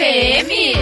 TPM? 0.00 0.72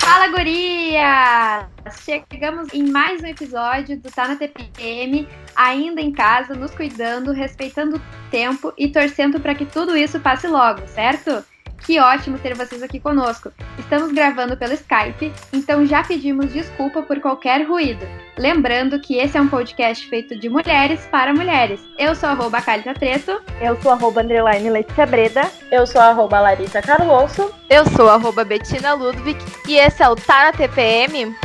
Fala, 0.00 0.28
guria! 0.28 1.68
Chegamos 2.02 2.72
em 2.72 2.90
mais 2.90 3.22
um 3.22 3.26
episódio 3.26 4.00
do 4.00 4.10
Tá 4.10 4.26
na 4.26 4.36
TPM, 4.36 5.28
ainda 5.54 6.00
em 6.00 6.10
casa, 6.10 6.54
nos 6.54 6.74
cuidando, 6.74 7.30
respeitando 7.30 7.96
o 7.96 8.30
tempo 8.30 8.72
e 8.78 8.88
torcendo 8.88 9.38
para 9.38 9.54
que 9.54 9.66
tudo 9.66 9.94
isso 9.94 10.18
passe 10.18 10.48
logo, 10.48 10.86
certo? 10.86 11.44
Que 11.84 12.00
ótimo 12.00 12.38
ter 12.38 12.54
vocês 12.54 12.82
aqui 12.82 12.98
conosco. 12.98 13.52
Estamos 13.78 14.10
gravando 14.10 14.56
pelo 14.56 14.72
Skype, 14.72 15.30
então 15.52 15.84
já 15.84 16.02
pedimos 16.02 16.50
desculpa 16.50 17.02
por 17.02 17.20
qualquer 17.20 17.66
ruído. 17.66 18.06
Lembrando 18.38 18.98
que 18.98 19.18
esse 19.18 19.36
é 19.36 19.40
um 19.40 19.48
podcast 19.48 20.08
feito 20.08 20.34
de 20.34 20.48
mulheres 20.48 21.06
para 21.10 21.34
mulheres. 21.34 21.80
Eu 21.98 22.14
sou 22.14 22.30
arroba 22.30 22.62
Calita 22.62 22.94
Treto. 22.94 23.38
Eu 23.60 23.78
sou 23.82 23.92
arroba 23.92 24.22
underline 24.22 24.70
Letícia 24.70 25.04
Breda. 25.04 25.42
Eu 25.70 25.86
sou 25.86 26.00
arroba 26.00 26.40
Larissa 26.40 26.80
Carlosso. 26.80 27.54
Eu 27.68 27.84
sou 27.90 28.08
arroba 28.08 28.44
Bettina 28.44 28.94
Ludwig. 28.94 29.38
E 29.68 29.76
esse 29.76 30.02
é 30.02 30.08
o 30.08 30.16
Tá 30.16 30.46
na 30.46 30.52
TPM. 30.52 31.36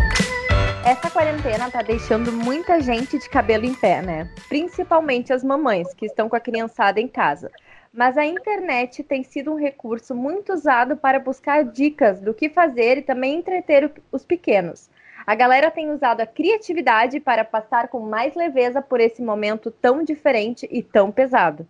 Essa 0.86 1.10
quarentena 1.10 1.70
tá 1.70 1.82
deixando 1.82 2.32
muita 2.32 2.80
gente 2.80 3.20
de 3.20 3.28
cabelo 3.30 3.66
em 3.66 3.74
pé, 3.74 4.02
né? 4.02 4.30
Principalmente 4.48 5.34
as 5.34 5.44
mamães 5.44 5.94
que 5.94 6.06
estão 6.06 6.30
com 6.30 6.36
a 6.38 6.40
criançada 6.40 7.02
em 7.02 7.10
casa 7.10 7.52
mas 8.00 8.18
a 8.18 8.26
internet 8.26 9.04
tem 9.04 9.24
sido 9.24 9.52
um 9.52 9.58
recurso 9.58 10.16
muito 10.16 10.54
usado 10.54 10.96
para 10.96 11.20
buscar 11.20 11.66
dicas 11.66 12.22
do 12.22 12.34
que 12.34 12.48
fazer 12.48 12.98
e 12.98 13.02
também 13.02 13.36
entreter 13.36 13.92
os 14.10 14.24
pequenos. 14.24 14.90
A 15.28 15.36
galera 15.36 15.70
tem 15.70 15.92
usado 15.92 16.22
a 16.22 16.26
criatividade 16.26 17.20
para 17.20 17.44
passar 17.44 17.90
com 17.90 18.00
mais 18.00 18.36
leveza 18.36 18.82
por 18.82 19.02
esse 19.02 19.22
momento 19.22 19.70
tão 19.70 20.02
diferente 20.02 20.66
e 20.72 20.82
tão 20.82 21.12
pesado. 21.12 21.68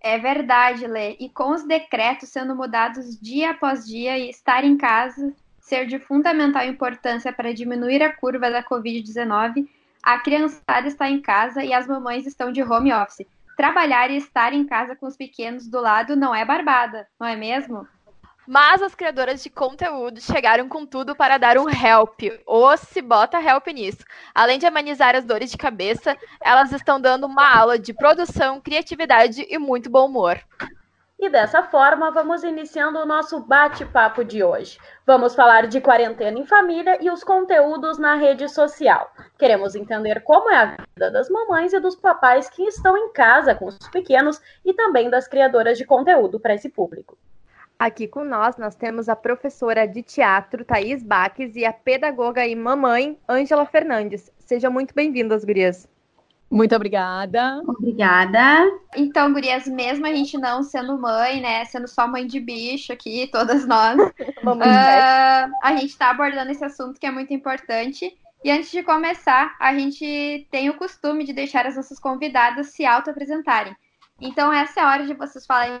É 0.00 0.18
verdade, 0.18 0.84
Lê. 0.84 1.14
E 1.20 1.28
com 1.28 1.52
os 1.52 1.62
decretos 1.62 2.28
sendo 2.28 2.56
mudados 2.56 3.16
dia 3.20 3.52
após 3.52 3.86
dia 3.86 4.18
e 4.18 4.28
estar 4.28 4.64
em 4.64 4.76
casa 4.76 5.32
ser 5.60 5.86
de 5.86 6.00
fundamental 6.00 6.64
importância 6.64 7.32
para 7.32 7.54
diminuir 7.54 8.02
a 8.02 8.12
curva 8.12 8.50
da 8.50 8.64
Covid-19, 8.64 9.68
a 10.02 10.18
criançada 10.18 10.88
está 10.88 11.08
em 11.08 11.20
casa 11.20 11.62
e 11.62 11.72
as 11.72 11.86
mamães 11.86 12.26
estão 12.26 12.50
de 12.50 12.64
home 12.64 12.92
office 12.92 13.24
trabalhar 13.56 14.10
e 14.10 14.16
estar 14.16 14.52
em 14.52 14.66
casa 14.66 14.94
com 14.94 15.06
os 15.06 15.16
pequenos 15.16 15.66
do 15.68 15.80
lado 15.80 16.14
não 16.14 16.34
é 16.34 16.44
barbada, 16.44 17.06
não 17.18 17.26
é 17.26 17.34
mesmo? 17.34 17.86
Mas 18.46 18.80
as 18.80 18.94
criadoras 18.94 19.42
de 19.42 19.50
conteúdo 19.50 20.20
chegaram 20.20 20.68
com 20.68 20.86
tudo 20.86 21.16
para 21.16 21.36
dar 21.36 21.58
um 21.58 21.68
help, 21.68 22.20
ou 22.46 22.76
se 22.76 23.02
bota 23.02 23.42
help 23.42 23.66
nisso. 23.68 24.04
Além 24.32 24.56
de 24.56 24.66
amenizar 24.66 25.16
as 25.16 25.24
dores 25.24 25.50
de 25.50 25.56
cabeça, 25.56 26.16
elas 26.40 26.70
estão 26.70 27.00
dando 27.00 27.26
uma 27.26 27.58
aula 27.58 27.76
de 27.76 27.92
produção, 27.92 28.60
criatividade 28.60 29.44
e 29.48 29.58
muito 29.58 29.90
bom 29.90 30.06
humor. 30.06 30.40
E 31.18 31.30
dessa 31.30 31.62
forma, 31.62 32.10
vamos 32.10 32.44
iniciando 32.44 32.98
o 32.98 33.06
nosso 33.06 33.40
bate-papo 33.40 34.22
de 34.22 34.44
hoje. 34.44 34.78
Vamos 35.06 35.34
falar 35.34 35.66
de 35.66 35.80
quarentena 35.80 36.38
em 36.38 36.44
família 36.44 36.98
e 37.02 37.10
os 37.10 37.24
conteúdos 37.24 37.98
na 37.98 38.16
rede 38.16 38.46
social. 38.50 39.10
Queremos 39.38 39.74
entender 39.74 40.22
como 40.22 40.50
é 40.50 40.56
a 40.56 40.66
vida 40.66 41.10
das 41.10 41.30
mamães 41.30 41.72
e 41.72 41.80
dos 41.80 41.96
papais 41.96 42.50
que 42.50 42.62
estão 42.64 42.98
em 42.98 43.12
casa 43.14 43.54
com 43.54 43.64
os 43.64 43.78
pequenos 43.90 44.42
e 44.62 44.74
também 44.74 45.08
das 45.08 45.26
criadoras 45.26 45.78
de 45.78 45.86
conteúdo 45.86 46.38
para 46.38 46.54
esse 46.54 46.68
público. 46.68 47.16
Aqui 47.78 48.06
com 48.06 48.22
nós, 48.22 48.58
nós 48.58 48.74
temos 48.74 49.08
a 49.08 49.16
professora 49.16 49.86
de 49.86 50.02
teatro, 50.02 50.66
Thaís 50.66 51.02
Baques, 51.02 51.56
e 51.56 51.64
a 51.64 51.72
pedagoga 51.72 52.46
e 52.46 52.54
mamãe, 52.54 53.18
Ângela 53.26 53.64
Fernandes. 53.64 54.30
Sejam 54.38 54.70
muito 54.70 54.94
bem-vindas, 54.94 55.44
gurias. 55.46 55.88
Muito 56.50 56.74
obrigada. 56.74 57.60
Obrigada. 57.66 58.70
Então, 58.96 59.32
gurias, 59.32 59.66
mesmo 59.66 60.06
a 60.06 60.12
gente 60.12 60.38
não 60.38 60.62
sendo 60.62 60.98
mãe, 60.98 61.40
né, 61.40 61.64
sendo 61.64 61.88
só 61.88 62.06
mãe 62.06 62.26
de 62.26 62.38
bicho 62.38 62.92
aqui, 62.92 63.28
todas 63.32 63.66
nós, 63.66 63.98
uh, 63.98 65.52
a 65.62 65.76
gente 65.76 65.90
está 65.90 66.10
abordando 66.10 66.50
esse 66.52 66.64
assunto 66.64 67.00
que 67.00 67.06
é 67.06 67.10
muito 67.10 67.34
importante. 67.34 68.16
E 68.44 68.50
antes 68.50 68.70
de 68.70 68.82
começar, 68.82 69.56
a 69.58 69.74
gente 69.74 70.46
tem 70.50 70.70
o 70.70 70.76
costume 70.76 71.24
de 71.24 71.32
deixar 71.32 71.66
as 71.66 71.74
nossas 71.74 71.98
convidadas 71.98 72.68
se 72.68 72.86
auto-apresentarem. 72.86 73.74
Então, 74.20 74.52
essa 74.52 74.80
é 74.80 74.82
a 74.84 74.88
hora 74.88 75.06
de 75.06 75.14
vocês 75.14 75.44
falarem 75.44 75.80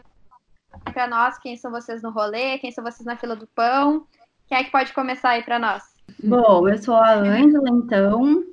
para 0.92 1.06
nós 1.06 1.38
quem 1.38 1.56
são 1.56 1.70
vocês 1.70 2.02
no 2.02 2.10
rolê, 2.10 2.58
quem 2.58 2.72
são 2.72 2.82
vocês 2.82 3.06
na 3.06 3.16
fila 3.16 3.36
do 3.36 3.46
pão. 3.46 4.04
Quem 4.48 4.58
é 4.58 4.64
que 4.64 4.72
pode 4.72 4.92
começar 4.92 5.30
aí 5.30 5.42
para 5.42 5.58
nós? 5.58 5.82
Bom, 6.22 6.68
eu 6.68 6.78
sou 6.78 6.94
a 6.94 7.14
Ângela, 7.14 7.68
então 7.68 8.44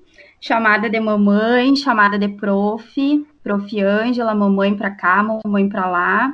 chamada 0.43 0.89
de 0.89 0.99
mamãe, 0.99 1.73
chamada 1.73 2.19
de 2.19 2.27
prof, 2.27 3.25
prof 3.41 3.81
Ângela, 3.81 4.35
mamãe 4.35 4.75
para 4.75 4.91
cá, 4.91 5.23
mamãe 5.23 5.69
para 5.69 5.87
lá. 5.87 6.33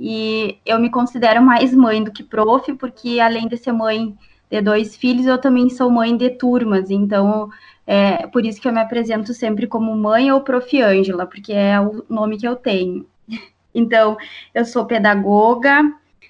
E 0.00 0.56
eu 0.64 0.78
me 0.78 0.88
considero 0.88 1.42
mais 1.42 1.74
mãe 1.74 2.02
do 2.02 2.10
que 2.10 2.22
prof, 2.22 2.72
porque 2.72 3.20
além 3.20 3.46
de 3.46 3.58
ser 3.58 3.72
mãe 3.72 4.16
de 4.50 4.62
dois 4.62 4.96
filhos, 4.96 5.26
eu 5.26 5.36
também 5.36 5.68
sou 5.68 5.90
mãe 5.90 6.16
de 6.16 6.30
turmas. 6.30 6.90
Então, 6.90 7.50
é 7.86 8.26
por 8.28 8.46
isso 8.46 8.58
que 8.58 8.66
eu 8.66 8.72
me 8.72 8.80
apresento 8.80 9.34
sempre 9.34 9.66
como 9.66 9.94
mãe 9.94 10.32
ou 10.32 10.40
prof 10.40 10.80
Ângela, 10.80 11.26
porque 11.26 11.52
é 11.52 11.78
o 11.78 12.02
nome 12.08 12.38
que 12.38 12.48
eu 12.48 12.56
tenho. 12.56 13.06
Então, 13.76 14.16
eu 14.54 14.64
sou 14.64 14.86
pedagoga, 14.86 15.82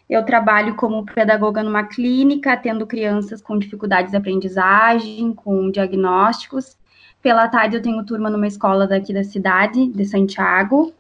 eu 0.09 0.25
trabalho 0.25 0.75
como 0.77 1.05
pedagoga 1.05 1.63
numa 1.63 1.85
clínica, 1.85 2.55
atendo 2.55 2.87
crianças 2.87 3.43
com 3.43 3.59
dificuldades 3.59 4.13
de 4.13 4.17
aprendizagem, 4.17 5.35
com 5.35 5.71
diagnósticos, 5.71 6.79
pela 7.25 7.49
tarde 7.49 7.75
eu 7.75 7.83
tenho 7.83 8.05
turma 8.05 8.29
numa 8.29 8.47
escola 8.47 8.87
daqui 8.87 9.11
da 9.11 9.25
cidade, 9.25 9.87
de 9.87 10.05
Santiago. 10.05 10.93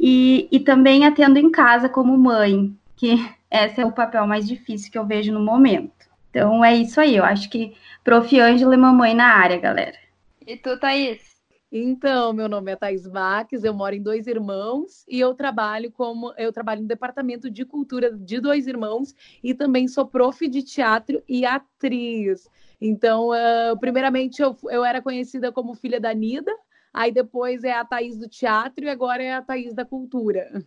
E, 0.00 0.48
e 0.50 0.60
também 0.60 1.04
atendo 1.04 1.38
em 1.38 1.50
casa 1.50 1.90
como 1.90 2.16
mãe, 2.16 2.74
que 2.96 3.14
esse 3.52 3.78
é 3.78 3.84
o 3.84 3.92
papel 3.92 4.26
mais 4.26 4.48
difícil 4.48 4.90
que 4.90 4.98
eu 4.98 5.04
vejo 5.04 5.30
no 5.30 5.40
momento. 5.40 5.92
Então 6.30 6.64
é 6.64 6.74
isso 6.74 6.98
aí, 6.98 7.14
eu 7.14 7.24
acho 7.24 7.50
que 7.50 7.74
Prof. 8.02 8.40
Ângela 8.40 8.74
e 8.74 8.78
mamãe 8.78 9.12
na 9.14 9.26
área, 9.26 9.58
galera. 9.58 9.98
E 10.46 10.56
tu, 10.56 10.78
Thaís? 10.80 11.27
Então, 11.70 12.32
meu 12.32 12.48
nome 12.48 12.72
é 12.72 12.76
Thais 12.76 13.06
Vaques, 13.06 13.62
eu 13.62 13.74
moro 13.74 13.94
em 13.94 14.02
Dois 14.02 14.26
Irmãos 14.26 15.04
e 15.06 15.20
eu 15.20 15.34
trabalho 15.34 15.92
como 15.92 16.32
eu 16.38 16.50
trabalho 16.50 16.80
no 16.80 16.88
departamento 16.88 17.50
de 17.50 17.62
cultura 17.66 18.10
de 18.10 18.40
Dois 18.40 18.66
Irmãos 18.66 19.14
e 19.44 19.52
também 19.52 19.86
sou 19.86 20.06
prof 20.06 20.48
de 20.48 20.62
teatro 20.62 21.22
e 21.28 21.44
atriz. 21.44 22.48
Então, 22.80 23.30
uh, 23.30 23.78
primeiramente, 23.78 24.40
eu, 24.40 24.56
eu 24.70 24.82
era 24.82 25.02
conhecida 25.02 25.52
como 25.52 25.74
filha 25.74 26.00
da 26.00 26.14
Nida, 26.14 26.54
aí 26.92 27.12
depois 27.12 27.62
é 27.62 27.72
a 27.72 27.84
Thaís 27.84 28.16
do 28.16 28.28
teatro 28.28 28.86
e 28.86 28.88
agora 28.88 29.22
é 29.22 29.34
a 29.34 29.42
Thaís 29.42 29.74
da 29.74 29.84
cultura. 29.84 30.64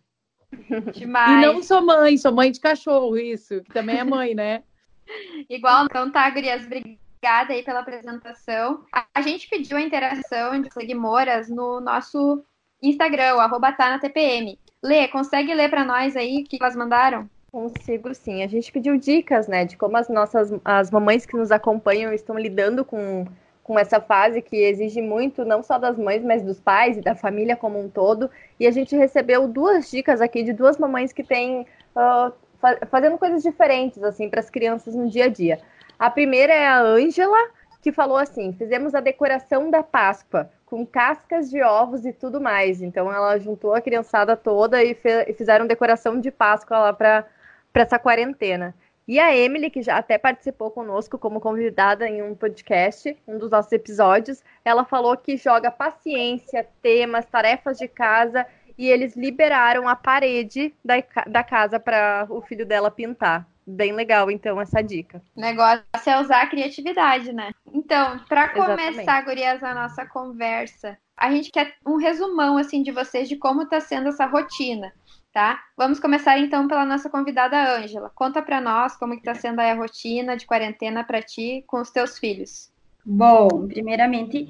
Demais. 0.94 1.44
E 1.44 1.48
não 1.48 1.64
sou 1.64 1.82
mãe, 1.82 2.16
sou 2.16 2.32
mãe 2.32 2.52
de 2.52 2.60
cachorro, 2.60 3.18
isso, 3.18 3.64
que 3.64 3.74
também 3.74 3.98
é 3.98 4.04
mãe, 4.04 4.36
né? 4.36 4.62
Igual, 5.50 5.86
então 5.86 6.12
tá, 6.12 6.30
Gurias, 6.30 6.64
obrigada 6.66 7.01
aí 7.24 7.64
pela 7.64 7.82
apresentação. 7.82 8.84
A 9.14 9.22
gente 9.22 9.48
pediu 9.48 9.78
a 9.78 9.82
interação 9.82 10.60
de 10.60 10.72
seguidoras 10.74 11.50
no 11.50 11.80
nosso 11.80 12.44
Instagram, 12.82 13.36
arroba 13.36 13.72
tá 13.72 14.00
TPM. 14.00 14.58
Lê, 14.84 15.08
consegue 15.08 15.54
ler 15.54 15.70
para 15.70 15.86
nós 15.86 16.16
aí 16.16 16.42
o 16.42 16.44
que 16.44 16.58
elas 16.60 16.76
mandaram? 16.76 17.30
Consigo 17.52 18.14
sim. 18.16 18.42
A 18.44 18.48
gente 18.48 18.72
pediu 18.72 18.98
dicas, 18.98 19.48
né, 19.48 19.66
de 19.66 19.78
como 19.78 19.98
as 19.98 20.10
nossas 20.10 20.52
as 20.66 20.90
mamães 20.90 21.26
que 21.26 21.38
nos 21.38 21.52
acompanham 21.52 22.12
estão 22.12 22.40
lidando 22.40 22.84
com, 22.84 23.28
com 23.64 23.78
essa 23.78 24.02
fase 24.02 24.42
que 24.42 24.56
exige 24.56 25.02
muito, 25.02 25.46
não 25.46 25.62
só 25.62 25.78
das 25.78 25.98
mães, 25.98 26.24
mas 26.24 26.42
dos 26.42 26.60
pais 26.60 26.98
e 26.98 27.02
da 27.02 27.14
família 27.14 27.56
como 27.56 27.80
um 27.80 27.90
todo. 27.90 28.32
E 28.60 28.66
a 28.66 28.72
gente 28.72 28.96
recebeu 28.96 29.48
duas 29.48 29.92
dicas 29.92 30.22
aqui 30.22 30.42
de 30.42 30.54
duas 30.54 30.78
mamães 30.78 31.14
que 31.14 31.24
têm 31.24 31.68
uh, 31.96 32.34
fa 32.60 32.80
fazendo 32.90 33.18
coisas 33.18 33.44
diferentes 33.44 34.02
assim 34.02 34.30
para 34.30 34.40
as 34.40 34.50
crianças 34.50 34.96
no 34.96 35.08
dia 35.08 35.26
a 35.26 35.30
dia. 35.30 35.60
A 36.02 36.10
primeira 36.10 36.52
é 36.52 36.66
a 36.66 36.82
Ângela, 36.82 37.38
que 37.80 37.92
falou 37.92 38.18
assim: 38.18 38.52
fizemos 38.54 38.96
a 38.96 39.00
decoração 39.00 39.70
da 39.70 39.84
Páscoa 39.84 40.50
com 40.66 40.84
cascas 40.84 41.48
de 41.48 41.62
ovos 41.62 42.08
e 42.08 42.12
tudo 42.12 42.42
mais. 42.42 42.82
Então 42.82 43.14
ela 43.14 43.38
juntou 43.38 43.76
a 43.76 43.82
criançada 43.82 44.36
toda 44.36 44.84
e, 44.84 44.98
e 45.28 45.34
fizeram 45.34 45.68
decoração 45.68 46.20
de 46.20 46.32
Páscoa 46.32 46.80
lá 46.80 46.92
para 46.92 47.28
essa 47.76 48.00
quarentena. 48.00 48.74
E 49.08 49.20
a 49.20 49.36
Emily, 49.36 49.70
que 49.70 49.84
já 49.84 49.98
até 49.98 50.18
participou 50.18 50.72
conosco 50.72 51.20
como 51.20 51.40
convidada 51.40 52.10
em 52.10 52.24
um 52.24 52.34
podcast, 52.34 53.16
um 53.28 53.38
dos 53.38 53.52
nossos 53.52 53.72
episódios, 53.72 54.44
ela 54.66 54.84
falou 54.84 55.16
que 55.16 55.38
joga 55.38 55.70
paciência, 55.70 56.68
temas, 56.82 57.28
tarefas 57.28 57.78
de 57.78 57.88
casa 57.88 58.44
e 58.76 58.90
eles 58.90 59.16
liberaram 59.16 59.88
a 59.88 59.96
parede 59.96 60.74
da, 60.84 60.96
da 61.28 61.44
casa 61.44 61.80
para 61.80 62.26
o 62.28 62.42
filho 62.42 62.66
dela 62.66 62.90
pintar. 62.90 63.51
Bem 63.66 63.94
legal, 63.94 64.32
então, 64.32 64.60
essa 64.60 64.82
dica. 64.82 65.22
O 65.36 65.42
negócio 65.42 65.84
é 66.06 66.20
usar 66.20 66.42
a 66.42 66.48
criatividade, 66.48 67.32
né? 67.32 67.52
Então, 67.72 68.20
para 68.28 68.50
começar, 68.50 69.24
gurias, 69.24 69.64
a 69.64 69.74
nossa 69.74 70.06
conversa, 70.06 70.98
a 71.16 71.32
gente 71.32 71.52
quer 71.52 71.76
um 71.86 71.98
resumão, 71.98 72.58
assim, 72.58 72.82
de 72.82 72.92
vocês 72.92 73.30
de 73.30 73.36
como 73.36 73.64
está 73.64 73.80
sendo 73.80 74.10
essa 74.10 74.26
rotina 74.26 74.92
tá? 75.34 75.60
Vamos 75.78 76.00
começar 76.00 76.38
então 76.38 76.68
pela 76.68 76.86
nossa 76.86 77.10
convidada 77.10 77.78
Ângela. 77.78 78.12
Conta 78.14 78.42
para 78.42 78.60
nós 78.60 78.96
como 78.98 79.14
está 79.14 79.34
sendo 79.34 79.60
a 79.60 79.74
rotina 79.74 80.36
de 80.36 80.46
quarentena 80.46 81.04
para 81.04 81.22
ti 81.22 81.64
com 81.68 81.80
os 81.80 81.90
teus 81.90 82.18
filhos. 82.18 82.72
Bom, 83.06 83.68
primeiramente 83.68 84.44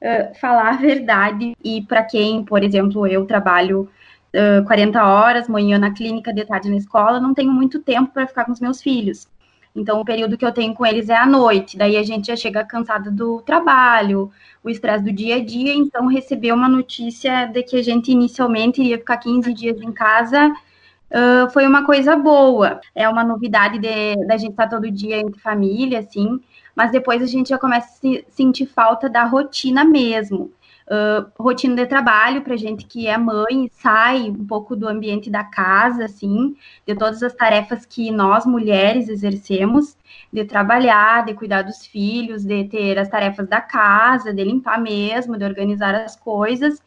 uh, 0.00 0.34
falar 0.38 0.74
a 0.74 0.76
verdade 0.76 1.54
e 1.62 1.82
para 1.82 2.04
quem, 2.04 2.44
por 2.44 2.62
exemplo, 2.62 3.06
eu 3.06 3.26
trabalho 3.26 3.90
uh, 4.34 4.64
40 4.66 5.04
horas, 5.04 5.48
manhã 5.48 5.78
na 5.78 5.92
clínica, 5.92 6.32
de 6.32 6.44
tarde 6.44 6.70
na 6.70 6.76
escola, 6.76 7.20
não 7.20 7.34
tenho 7.34 7.52
muito 7.52 7.80
tempo 7.80 8.12
para 8.12 8.26
ficar 8.26 8.44
com 8.44 8.52
os 8.52 8.60
meus 8.60 8.82
filhos. 8.82 9.28
Então, 9.74 10.00
o 10.00 10.04
período 10.04 10.36
que 10.36 10.44
eu 10.44 10.52
tenho 10.52 10.74
com 10.74 10.84
eles 10.84 11.08
é 11.08 11.16
à 11.16 11.24
noite. 11.24 11.76
Daí 11.76 11.96
a 11.96 12.02
gente 12.02 12.26
já 12.26 12.36
chega 12.36 12.64
cansada 12.64 13.10
do 13.10 13.40
trabalho, 13.42 14.30
o 14.64 14.70
estresse 14.70 15.04
do 15.04 15.12
dia 15.12 15.36
a 15.36 15.44
dia. 15.44 15.72
Então, 15.72 16.06
receber 16.06 16.52
uma 16.52 16.68
notícia 16.68 17.46
de 17.46 17.62
que 17.62 17.76
a 17.76 17.82
gente 17.82 18.10
inicialmente 18.10 18.80
iria 18.80 18.98
ficar 18.98 19.18
15 19.18 19.54
dias 19.54 19.80
em 19.80 19.92
casa 19.92 20.48
uh, 20.48 21.50
foi 21.52 21.66
uma 21.66 21.84
coisa 21.84 22.16
boa. 22.16 22.80
É 22.94 23.08
uma 23.08 23.22
novidade 23.22 23.78
de, 23.78 24.16
da 24.26 24.36
gente 24.36 24.50
estar 24.50 24.68
todo 24.68 24.90
dia 24.90 25.18
entre 25.18 25.40
família, 25.40 26.00
assim. 26.00 26.40
Mas 26.74 26.90
depois 26.90 27.22
a 27.22 27.26
gente 27.26 27.50
já 27.50 27.58
começa 27.58 27.88
a 27.88 27.92
se, 27.92 28.24
sentir 28.30 28.66
falta 28.66 29.08
da 29.08 29.24
rotina 29.24 29.84
mesmo 29.84 30.50
uh, 30.90 31.30
rotina 31.40 31.76
de 31.76 31.86
trabalho 31.86 32.42
para 32.42 32.56
gente 32.56 32.84
que 32.84 33.06
é 33.06 33.16
mãe, 33.16 33.70
sai 33.72 34.22
um 34.28 34.44
pouco 34.44 34.74
do 34.74 34.88
ambiente 34.88 35.30
da 35.30 35.44
casa, 35.44 36.04
assim, 36.04 36.56
de 36.86 36.94
todas 36.94 37.22
as 37.22 37.32
tarefas 37.32 37.86
que 37.86 38.10
nós 38.10 38.44
mulheres 38.44 39.08
exercemos, 39.08 39.96
de 40.32 40.44
trabalhar, 40.44 41.24
de 41.24 41.34
cuidar 41.34 41.62
dos 41.62 41.86
filhos, 41.86 42.44
de 42.44 42.64
ter 42.64 42.98
as 42.98 43.08
tarefas 43.08 43.48
da 43.48 43.60
casa, 43.60 44.34
de 44.34 44.42
limpar 44.42 44.80
mesmo, 44.80 45.38
de 45.38 45.44
organizar 45.44 45.94
as 45.94 46.16
coisas. 46.16 46.82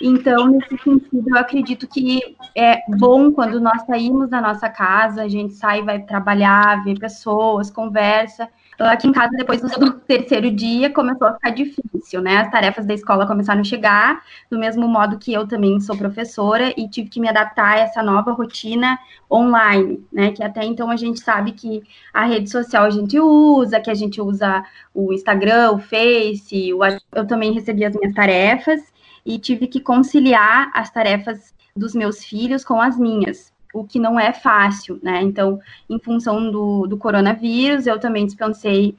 Então, 0.00 0.46
nesse 0.46 0.78
sentido, 0.78 1.30
eu 1.30 1.36
acredito 1.36 1.88
que 1.88 2.36
é 2.56 2.80
bom 2.96 3.32
quando 3.32 3.60
nós 3.60 3.82
saímos 3.86 4.30
da 4.30 4.40
nossa 4.40 4.68
casa, 4.68 5.22
a 5.22 5.28
gente 5.28 5.54
sai, 5.54 5.82
vai 5.82 6.00
trabalhar, 6.00 6.84
vê 6.84 6.94
pessoas, 6.94 7.70
conversa, 7.70 8.48
Aqui 8.80 9.06
em 9.06 9.12
casa, 9.12 9.30
depois 9.36 9.60
do 9.60 9.92
terceiro 10.08 10.50
dia, 10.50 10.90
começou 10.90 11.28
a 11.28 11.34
ficar 11.34 11.50
difícil, 11.50 12.22
né? 12.22 12.38
As 12.38 12.50
tarefas 12.50 12.86
da 12.86 12.94
escola 12.94 13.26
começaram 13.26 13.60
a 13.60 13.64
chegar, 13.64 14.22
do 14.50 14.58
mesmo 14.58 14.88
modo 14.88 15.18
que 15.18 15.32
eu 15.32 15.46
também 15.46 15.78
sou 15.80 15.94
professora 15.96 16.72
e 16.74 16.88
tive 16.88 17.10
que 17.10 17.20
me 17.20 17.28
adaptar 17.28 17.72
a 17.72 17.78
essa 17.80 18.02
nova 18.02 18.32
rotina 18.32 18.98
online, 19.30 20.02
né? 20.10 20.32
Que 20.32 20.42
até 20.42 20.64
então 20.64 20.90
a 20.90 20.96
gente 20.96 21.20
sabe 21.20 21.52
que 21.52 21.82
a 22.12 22.24
rede 22.24 22.48
social 22.48 22.84
a 22.84 22.90
gente 22.90 23.20
usa, 23.20 23.80
que 23.80 23.90
a 23.90 23.94
gente 23.94 24.18
usa 24.18 24.64
o 24.94 25.12
Instagram, 25.12 25.72
o 25.72 25.78
Face, 25.78 26.72
o... 26.72 26.80
eu 27.14 27.26
também 27.26 27.52
recebi 27.52 27.84
as 27.84 27.94
minhas 27.94 28.14
tarefas 28.14 28.80
e 29.26 29.38
tive 29.38 29.66
que 29.66 29.80
conciliar 29.80 30.70
as 30.74 30.90
tarefas 30.90 31.54
dos 31.76 31.94
meus 31.94 32.24
filhos 32.24 32.64
com 32.64 32.80
as 32.80 32.98
minhas 32.98 33.52
o 33.72 33.84
que 33.84 33.98
não 33.98 34.18
é 34.18 34.32
fácil, 34.32 34.98
né? 35.02 35.22
Então, 35.22 35.60
em 35.88 35.98
função 35.98 36.50
do, 36.50 36.86
do 36.86 36.96
coronavírus, 36.96 37.86
eu 37.86 37.98
também 37.98 38.26
dispensei 38.26 38.96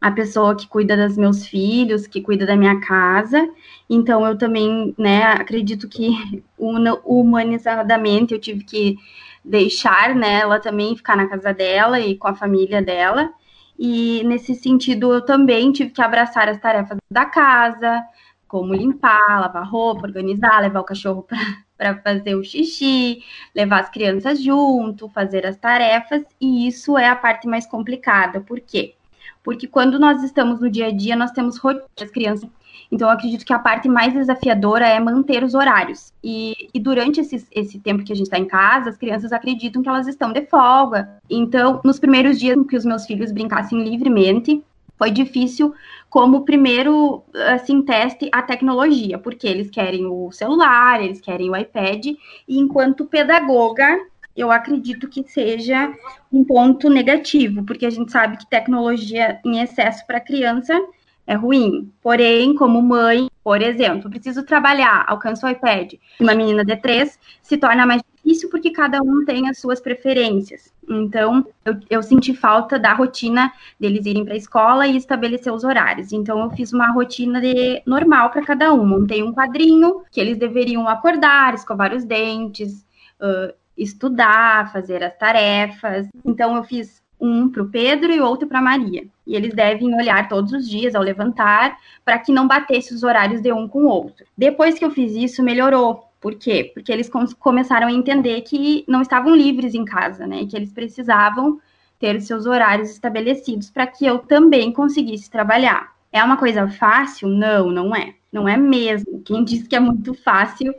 a 0.00 0.10
pessoa 0.10 0.56
que 0.56 0.66
cuida 0.66 0.96
dos 0.96 1.16
meus 1.16 1.46
filhos, 1.46 2.06
que 2.08 2.20
cuida 2.20 2.44
da 2.44 2.56
minha 2.56 2.80
casa. 2.80 3.48
Então, 3.88 4.26
eu 4.26 4.36
também, 4.36 4.94
né, 4.98 5.22
acredito 5.24 5.88
que 5.88 6.10
humanizadamente 6.58 8.34
eu 8.34 8.40
tive 8.40 8.64
que 8.64 8.96
deixar, 9.44 10.14
né, 10.14 10.40
ela 10.40 10.58
também 10.58 10.96
ficar 10.96 11.16
na 11.16 11.28
casa 11.28 11.54
dela 11.54 12.00
e 12.00 12.16
com 12.16 12.28
a 12.28 12.34
família 12.34 12.82
dela. 12.82 13.30
E 13.78 14.22
nesse 14.24 14.54
sentido, 14.54 15.12
eu 15.12 15.24
também 15.24 15.72
tive 15.72 15.90
que 15.90 16.02
abraçar 16.02 16.48
as 16.48 16.60
tarefas 16.60 16.98
da 17.10 17.24
casa, 17.24 18.02
como 18.46 18.74
limpar, 18.74 19.40
lavar 19.40 19.68
roupa, 19.68 20.06
organizar, 20.06 20.60
levar 20.60 20.80
o 20.80 20.84
cachorro 20.84 21.22
para 21.22 21.38
para 21.82 21.96
fazer 21.96 22.36
o 22.36 22.44
xixi, 22.44 23.24
levar 23.52 23.80
as 23.80 23.90
crianças 23.90 24.40
junto, 24.40 25.08
fazer 25.08 25.44
as 25.44 25.56
tarefas, 25.56 26.22
e 26.40 26.68
isso 26.68 26.96
é 26.96 27.08
a 27.08 27.16
parte 27.16 27.48
mais 27.48 27.66
complicada. 27.66 28.40
Por 28.40 28.60
quê? 28.60 28.94
Porque 29.42 29.66
quando 29.66 29.98
nós 29.98 30.22
estamos 30.22 30.60
no 30.60 30.70
dia 30.70 30.86
a 30.86 30.92
dia, 30.92 31.16
nós 31.16 31.32
temos 31.32 31.58
rotinas, 31.58 32.12
crianças. 32.12 32.48
Então, 32.88 33.08
eu 33.08 33.14
acredito 33.14 33.44
que 33.44 33.52
a 33.52 33.58
parte 33.58 33.88
mais 33.88 34.12
desafiadora 34.12 34.86
é 34.86 35.00
manter 35.00 35.42
os 35.42 35.54
horários. 35.54 36.12
E, 36.22 36.68
e 36.72 36.78
durante 36.78 37.20
esse, 37.20 37.44
esse 37.50 37.80
tempo 37.80 38.04
que 38.04 38.12
a 38.12 38.16
gente 38.16 38.26
está 38.26 38.38
em 38.38 38.46
casa, 38.46 38.90
as 38.90 38.96
crianças 38.96 39.32
acreditam 39.32 39.82
que 39.82 39.88
elas 39.88 40.06
estão 40.06 40.32
de 40.32 40.46
folga. 40.46 41.16
Então, 41.28 41.80
nos 41.84 41.98
primeiros 41.98 42.38
dias 42.38 42.56
que 42.68 42.76
os 42.76 42.84
meus 42.84 43.06
filhos 43.06 43.32
brincassem 43.32 43.82
livremente, 43.82 44.62
foi 45.02 45.10
difícil 45.10 45.74
como 46.08 46.44
primeiro 46.44 47.24
assim 47.48 47.82
teste 47.82 48.28
a 48.30 48.40
tecnologia, 48.40 49.18
porque 49.18 49.48
eles 49.48 49.68
querem 49.68 50.06
o 50.06 50.30
celular, 50.30 51.02
eles 51.02 51.20
querem 51.20 51.50
o 51.50 51.56
iPad, 51.56 52.06
e 52.06 52.16
enquanto 52.48 53.04
pedagoga, 53.04 53.98
eu 54.36 54.52
acredito 54.52 55.08
que 55.08 55.24
seja 55.24 55.92
um 56.32 56.44
ponto 56.44 56.88
negativo, 56.88 57.64
porque 57.64 57.84
a 57.84 57.90
gente 57.90 58.12
sabe 58.12 58.36
que 58.36 58.48
tecnologia 58.48 59.40
em 59.44 59.60
excesso 59.60 60.06
para 60.06 60.20
criança 60.20 60.80
é 61.26 61.34
ruim. 61.34 61.90
Porém, 62.00 62.54
como 62.54 62.80
mãe, 62.80 63.28
por 63.42 63.60
exemplo, 63.60 64.08
preciso 64.08 64.44
trabalhar, 64.44 65.04
alcanço 65.08 65.44
o 65.44 65.50
iPad, 65.50 65.94
uma 66.20 66.32
menina 66.32 66.64
de 66.64 66.76
três, 66.76 67.18
se 67.42 67.56
torna 67.56 67.84
mais 67.84 68.02
difícil 68.24 68.48
porque 68.48 68.70
cada 68.70 69.02
um 69.02 69.24
tem 69.24 69.48
as 69.48 69.58
suas 69.58 69.80
preferências. 69.80 70.72
Então, 70.88 71.46
eu, 71.64 71.76
eu 71.90 72.02
senti 72.02 72.34
falta 72.34 72.78
da 72.78 72.92
rotina 72.92 73.52
deles 73.78 74.06
irem 74.06 74.24
para 74.24 74.34
a 74.34 74.36
escola 74.36 74.86
e 74.86 74.96
estabelecer 74.96 75.52
os 75.52 75.64
horários. 75.64 76.12
Então, 76.12 76.40
eu 76.40 76.50
fiz 76.50 76.72
uma 76.72 76.90
rotina 76.92 77.40
de, 77.40 77.82
normal 77.86 78.30
para 78.30 78.44
cada 78.44 78.72
um. 78.72 78.86
Montei 78.86 79.22
um 79.22 79.32
quadrinho 79.32 80.02
que 80.10 80.20
eles 80.20 80.38
deveriam 80.38 80.88
acordar, 80.88 81.54
escovar 81.54 81.94
os 81.94 82.04
dentes, 82.04 82.84
uh, 83.20 83.52
estudar, 83.76 84.72
fazer 84.72 85.02
as 85.02 85.16
tarefas. 85.16 86.08
Então, 86.24 86.56
eu 86.56 86.64
fiz 86.64 87.02
um 87.20 87.48
para 87.48 87.62
o 87.62 87.68
Pedro 87.68 88.12
e 88.12 88.20
outro 88.20 88.48
para 88.48 88.60
Maria. 88.60 89.04
E 89.24 89.36
eles 89.36 89.54
devem 89.54 89.94
olhar 89.94 90.28
todos 90.28 90.52
os 90.52 90.68
dias 90.68 90.94
ao 90.94 91.02
levantar 91.02 91.76
para 92.04 92.18
que 92.18 92.32
não 92.32 92.48
batesse 92.48 92.92
os 92.92 93.04
horários 93.04 93.40
de 93.40 93.52
um 93.52 93.68
com 93.68 93.84
o 93.84 93.88
outro. 93.88 94.26
Depois 94.36 94.76
que 94.76 94.84
eu 94.84 94.90
fiz 94.90 95.12
isso, 95.12 95.42
melhorou, 95.42 96.11
por 96.22 96.36
quê? 96.36 96.70
Porque 96.72 96.92
eles 96.92 97.10
começaram 97.38 97.88
a 97.88 97.92
entender 97.92 98.40
que 98.42 98.84
não 98.86 99.02
estavam 99.02 99.34
livres 99.34 99.74
em 99.74 99.84
casa, 99.84 100.24
né? 100.24 100.46
Que 100.46 100.56
eles 100.56 100.72
precisavam 100.72 101.60
ter 101.98 102.20
seus 102.20 102.46
horários 102.46 102.90
estabelecidos 102.90 103.70
para 103.70 103.88
que 103.88 104.06
eu 104.06 104.20
também 104.20 104.72
conseguisse 104.72 105.28
trabalhar. 105.28 105.92
É 106.12 106.22
uma 106.22 106.36
coisa 106.36 106.68
fácil? 106.68 107.28
Não, 107.28 107.70
não 107.72 107.94
é. 107.94 108.14
Não 108.32 108.48
é 108.48 108.56
mesmo. 108.56 109.20
Quem 109.24 109.42
diz 109.42 109.66
que 109.66 109.74
é 109.74 109.80
muito 109.80 110.14
fácil 110.14 110.72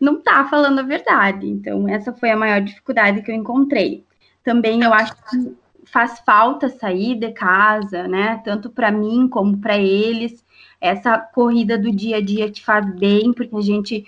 não 0.00 0.18
está 0.18 0.44
falando 0.46 0.80
a 0.80 0.82
verdade. 0.82 1.46
Então, 1.48 1.88
essa 1.88 2.12
foi 2.12 2.30
a 2.30 2.36
maior 2.36 2.60
dificuldade 2.60 3.22
que 3.22 3.30
eu 3.30 3.36
encontrei. 3.36 4.04
Também 4.42 4.82
eu 4.82 4.92
acho 4.92 5.14
que 5.14 5.56
faz 5.84 6.18
falta 6.26 6.68
sair 6.68 7.14
de 7.14 7.30
casa, 7.32 8.08
né? 8.08 8.40
Tanto 8.44 8.68
para 8.68 8.90
mim 8.90 9.28
como 9.28 9.58
para 9.58 9.78
eles. 9.78 10.44
Essa 10.80 11.18
corrida 11.18 11.78
do 11.78 11.90
dia 11.90 12.16
a 12.16 12.20
dia 12.20 12.50
que 12.50 12.64
faz 12.64 12.84
bem, 12.98 13.32
porque 13.32 13.56
a 13.56 13.60
gente 13.60 14.04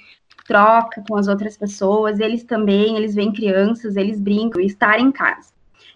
troca 0.50 1.04
com 1.08 1.16
as 1.16 1.28
outras 1.28 1.56
pessoas, 1.56 2.18
eles 2.18 2.42
também, 2.42 2.96
eles 2.96 3.14
veem 3.14 3.32
crianças, 3.32 3.94
eles 3.94 4.18
brincam, 4.18 4.60
estar 4.60 4.98
em 4.98 5.12
casa. 5.12 5.52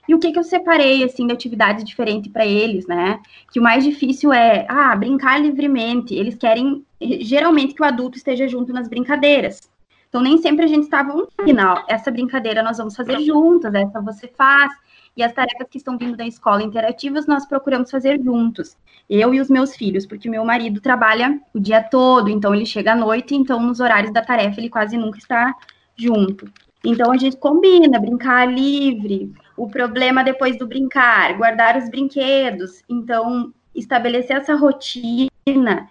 E 0.09 0.15
o 0.15 0.19
que, 0.21 0.31
que 0.31 0.39
eu 0.39 0.45
separei, 0.45 1.03
assim, 1.03 1.27
de 1.27 1.33
atividade 1.33 1.83
diferente 1.83 2.31
para 2.31 2.47
eles, 2.47 2.87
né? 2.87 3.21
Que 3.51 3.59
o 3.59 3.63
mais 3.63 3.83
difícil 3.83 4.33
é, 4.33 4.65
ah, 4.69 4.95
brincar 4.95 5.41
livremente. 5.41 6.15
Eles 6.15 6.37
querem, 6.37 6.85
geralmente, 7.01 7.75
que 7.75 7.83
o 7.83 7.87
adulto 7.87 8.17
esteja 8.17 8.47
junto 8.47 8.73
nas 8.73 8.87
brincadeiras. 8.87 9.61
Então, 10.09 10.23
nem 10.23 10.39
sempre 10.39 10.65
a 10.65 10.69
gente 10.69 10.85
estava, 10.85 11.13
um 11.13 11.27
final, 11.43 11.85
essa 11.89 12.13
brincadeira 12.13 12.63
nós 12.63 12.79
vamos 12.79 12.95
fazer 12.95 13.19
juntas, 13.23 13.75
essa 13.75 14.01
você 14.01 14.29
faz. 14.29 14.71
E 15.17 15.23
as 15.23 15.33
tarefas 15.33 15.69
que 15.71 15.79
estão 15.79 15.97
vindo 15.97 16.17
da 16.17 16.27
escola 16.27 16.63
interativas, 16.63 17.27
nós 17.27 17.47
procuramos 17.47 17.91
fazer 17.91 18.21
juntos. 18.23 18.77
Eu 19.09 19.33
e 19.35 19.41
os 19.41 19.49
meus 19.49 19.77
filhos, 19.77 20.07
porque 20.07 20.29
meu 20.29 20.45
marido 20.45 20.81
trabalha 20.81 21.41
o 21.53 21.61
dia 21.61 21.83
todo, 21.83 22.29
então 22.29 22.55
ele 22.55 22.67
chega 22.67 22.93
à 22.93 22.97
noite, 22.97 23.35
então 23.35 23.61
nos 23.61 23.79
horários 23.79 24.13
da 24.13 24.23
tarefa 24.23 24.61
ele 24.61 24.71
quase 24.71 24.97
nunca 24.97 25.19
está 25.19 25.55
junto. 25.97 26.51
Então 26.85 27.13
a 27.13 27.17
gente 27.17 27.37
combina, 27.37 28.01
brincar 28.01 28.47
livre. 28.47 29.33
O 29.57 29.69
problema 29.69 30.25
depois 30.25 30.59
do 30.59 30.67
brincar, 30.67 31.37
guardar 31.37 31.77
os 31.77 31.89
brinquedos. 31.89 32.83
Então, 32.89 33.53
estabelecer 33.75 34.37
essa 34.37 34.55
rotina, 34.55 35.89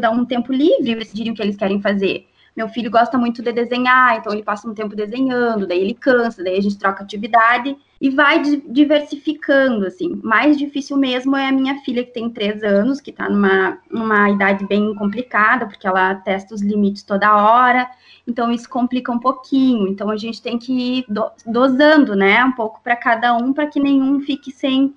dar 0.00 0.10
um 0.10 0.24
tempo 0.24 0.52
livre, 0.52 0.94
decidirem 0.94 1.32
o 1.32 1.34
que 1.34 1.42
eles 1.42 1.56
querem 1.56 1.80
fazer. 1.80 2.26
Meu 2.58 2.68
filho 2.68 2.90
gosta 2.90 3.16
muito 3.16 3.40
de 3.40 3.52
desenhar, 3.52 4.16
então 4.16 4.32
ele 4.32 4.42
passa 4.42 4.68
um 4.68 4.74
tempo 4.74 4.96
desenhando, 4.96 5.64
daí 5.64 5.78
ele 5.78 5.94
cansa, 5.94 6.42
daí 6.42 6.58
a 6.58 6.60
gente 6.60 6.76
troca 6.76 7.04
atividade 7.04 7.76
e 8.00 8.10
vai 8.10 8.42
diversificando, 8.66 9.86
assim. 9.86 10.20
Mais 10.24 10.58
difícil 10.58 10.96
mesmo 10.96 11.36
é 11.36 11.46
a 11.46 11.52
minha 11.52 11.76
filha, 11.84 12.02
que 12.02 12.10
tem 12.10 12.28
três 12.28 12.64
anos, 12.64 13.00
que 13.00 13.10
está 13.10 13.30
numa, 13.30 13.78
numa 13.88 14.28
idade 14.30 14.66
bem 14.66 14.92
complicada, 14.96 15.66
porque 15.66 15.86
ela 15.86 16.16
testa 16.16 16.52
os 16.52 16.60
limites 16.60 17.04
toda 17.04 17.36
hora, 17.36 17.88
então 18.26 18.50
isso 18.50 18.68
complica 18.68 19.12
um 19.12 19.20
pouquinho. 19.20 19.86
Então 19.86 20.10
a 20.10 20.16
gente 20.16 20.42
tem 20.42 20.58
que 20.58 20.72
ir 20.72 21.04
do, 21.08 21.30
dosando, 21.46 22.16
né, 22.16 22.44
um 22.44 22.50
pouco 22.50 22.80
para 22.82 22.96
cada 22.96 23.36
um, 23.36 23.52
para 23.52 23.68
que 23.68 23.78
nenhum 23.78 24.18
fique 24.18 24.50
sem. 24.50 24.92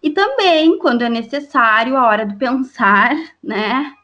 E 0.00 0.10
também, 0.10 0.78
quando 0.78 1.02
é 1.02 1.08
necessário, 1.08 1.96
a 1.96 2.06
hora 2.06 2.24
do 2.24 2.36
pensar, 2.36 3.16
né, 3.42 3.94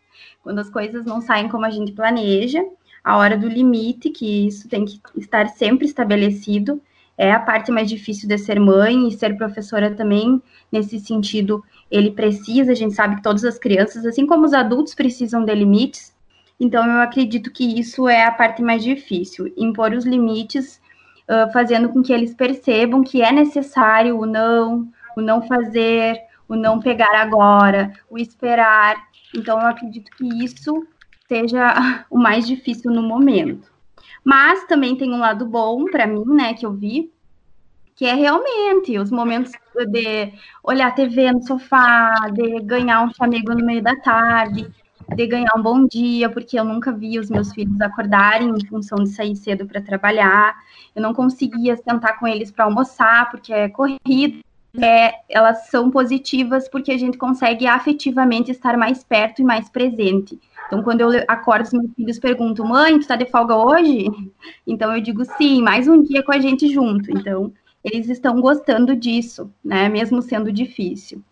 quando 0.43 0.59
as 0.59 0.69
coisas 0.69 1.05
não 1.05 1.21
saem 1.21 1.49
como 1.49 1.65
a 1.65 1.71
gente 1.71 1.93
planeja, 1.93 2.65
a 3.07 3.17
hora 3.19 3.39
do 3.39 3.47
limite, 3.47 4.11
que 4.11 4.49
isso 4.49 4.69
tem 4.69 4.85
que 4.85 5.01
estar 5.17 5.47
sempre 5.51 5.87
estabelecido, 5.87 6.83
é 7.17 7.31
a 7.31 7.39
parte 7.39 7.71
mais 7.71 7.89
difícil 7.89 8.29
de 8.29 8.37
ser 8.37 8.59
mãe 8.59 9.07
e 9.07 9.13
ser 9.13 9.37
professora 9.37 9.95
também, 9.95 10.43
nesse 10.73 10.99
sentido, 10.99 11.63
ele 11.89 12.11
precisa, 12.11 12.73
a 12.73 12.75
gente 12.75 12.95
sabe 12.95 13.15
que 13.15 13.23
todas 13.23 13.45
as 13.45 13.61
crianças, 13.61 14.05
assim 14.05 14.27
como 14.27 14.45
os 14.45 14.53
adultos 14.53 14.93
precisam 14.93 15.45
de 15.45 15.55
limites, 15.55 16.13
Então, 16.59 16.85
eu 16.85 17.01
acredito 17.01 17.53
que 17.53 17.79
isso 17.79 18.09
é 18.09 18.25
a 18.25 18.33
parte 18.33 18.61
mais 18.61 18.83
difícil, 18.83 19.53
impor 19.57 19.93
os 19.93 20.05
limites, 20.05 20.81
uh, 21.29 21.53
fazendo 21.53 21.89
com 21.91 22.03
que 22.03 22.13
eles 22.13 22.35
percebam 22.35 23.05
que 23.05 23.23
é 23.23 23.31
necessário 23.31 24.19
o 24.19 24.27
não, 24.27 24.89
o 25.17 25.21
não 25.21 25.43
fazer, 25.43 26.19
o 26.49 26.57
não 26.57 26.81
pegar 26.81 27.15
agora, 27.21 27.93
o 28.11 28.19
esperar. 28.19 28.97
Então, 29.37 29.61
eu 29.61 29.67
acredito 29.69 30.11
que 30.17 30.25
isso 30.43 30.85
seja 31.29 31.75
o 32.11 32.19
mais 32.19 32.47
difícil 32.47 32.91
no 32.91 33.03
momento. 33.03 33.71
Mas 34.25 34.65
também 34.65 34.97
tem 34.97 35.13
um 35.13 35.19
lado 35.19 35.47
bom 35.47 35.85
para 35.85 36.07
mim, 36.07 36.25
né, 36.27 36.55
que 36.55 36.67
eu 36.67 36.73
vi, 36.73 37.13
que 37.95 38.05
é 38.05 38.15
realmente 38.15 38.99
os 38.99 39.11
momentos 39.11 39.53
de 39.89 40.33
olhar 40.63 40.95
TV 40.95 41.33
no 41.33 41.43
sofá, 41.43 42.13
de 42.33 42.61
ganhar 42.61 43.03
um 43.03 43.13
chamego 43.13 43.55
no 43.55 43.65
meio 43.65 43.83
da 43.83 43.97
tarde, 43.97 44.69
de 45.15 45.27
ganhar 45.27 45.53
um 45.57 45.63
bom 45.63 45.87
dia, 45.87 46.29
porque 46.29 46.59
eu 46.59 46.65
nunca 46.65 46.93
vi 46.93 47.19
os 47.19 47.31
meus 47.31 47.53
filhos 47.53 47.81
acordarem 47.81 48.51
em 48.51 48.67
função 48.67 48.99
de 48.99 49.11
sair 49.11 49.37
cedo 49.37 49.67
para 49.67 49.81
trabalhar. 49.81 50.55
Eu 50.95 51.01
não 51.01 51.15
conseguia 51.15 51.77
sentar 51.77 52.19
com 52.19 52.27
eles 52.27 52.51
para 52.51 52.65
almoçar, 52.65 53.31
porque 53.31 53.53
é 53.53 53.69
corrido. 53.69 54.41
É, 54.83 55.15
elas 55.29 55.67
são 55.69 55.91
positivas 55.91 56.69
porque 56.69 56.93
a 56.93 56.99
gente 56.99 57.17
consegue 57.19 57.67
afetivamente 57.67 58.51
estar 58.51 58.77
mais 58.77 59.03
perto 59.03 59.41
e 59.41 59.45
mais 59.45 59.69
presente. 59.69 60.39
Então, 60.67 60.83
quando 60.83 61.01
eu 61.01 61.25
acordo, 61.29 61.67
os 61.67 61.73
meus 61.73 61.95
filhos 61.95 62.19
perguntam: 62.19 62.67
mãe, 62.67 62.99
tu 62.99 63.07
tá 63.07 63.17
de 63.17 63.27
folga 63.27 63.57
hoje? 63.57 64.07
Então, 64.67 64.95
eu 64.95 65.01
digo 65.01 65.25
sim, 65.25 65.63
mais 65.63 65.87
um 65.87 66.03
dia 66.03 66.25
com 66.25 66.33
a 66.33 66.41
gente 66.41 66.69
junto. 66.69 67.11
Então, 67.11 67.53
eles 67.85 68.09
estão 68.09 68.41
gostando 68.41 68.97
disso, 68.97 69.49
né? 69.65 69.89
Mesmo 69.89 70.21
sendo 70.21 70.51
difícil. 70.51 71.23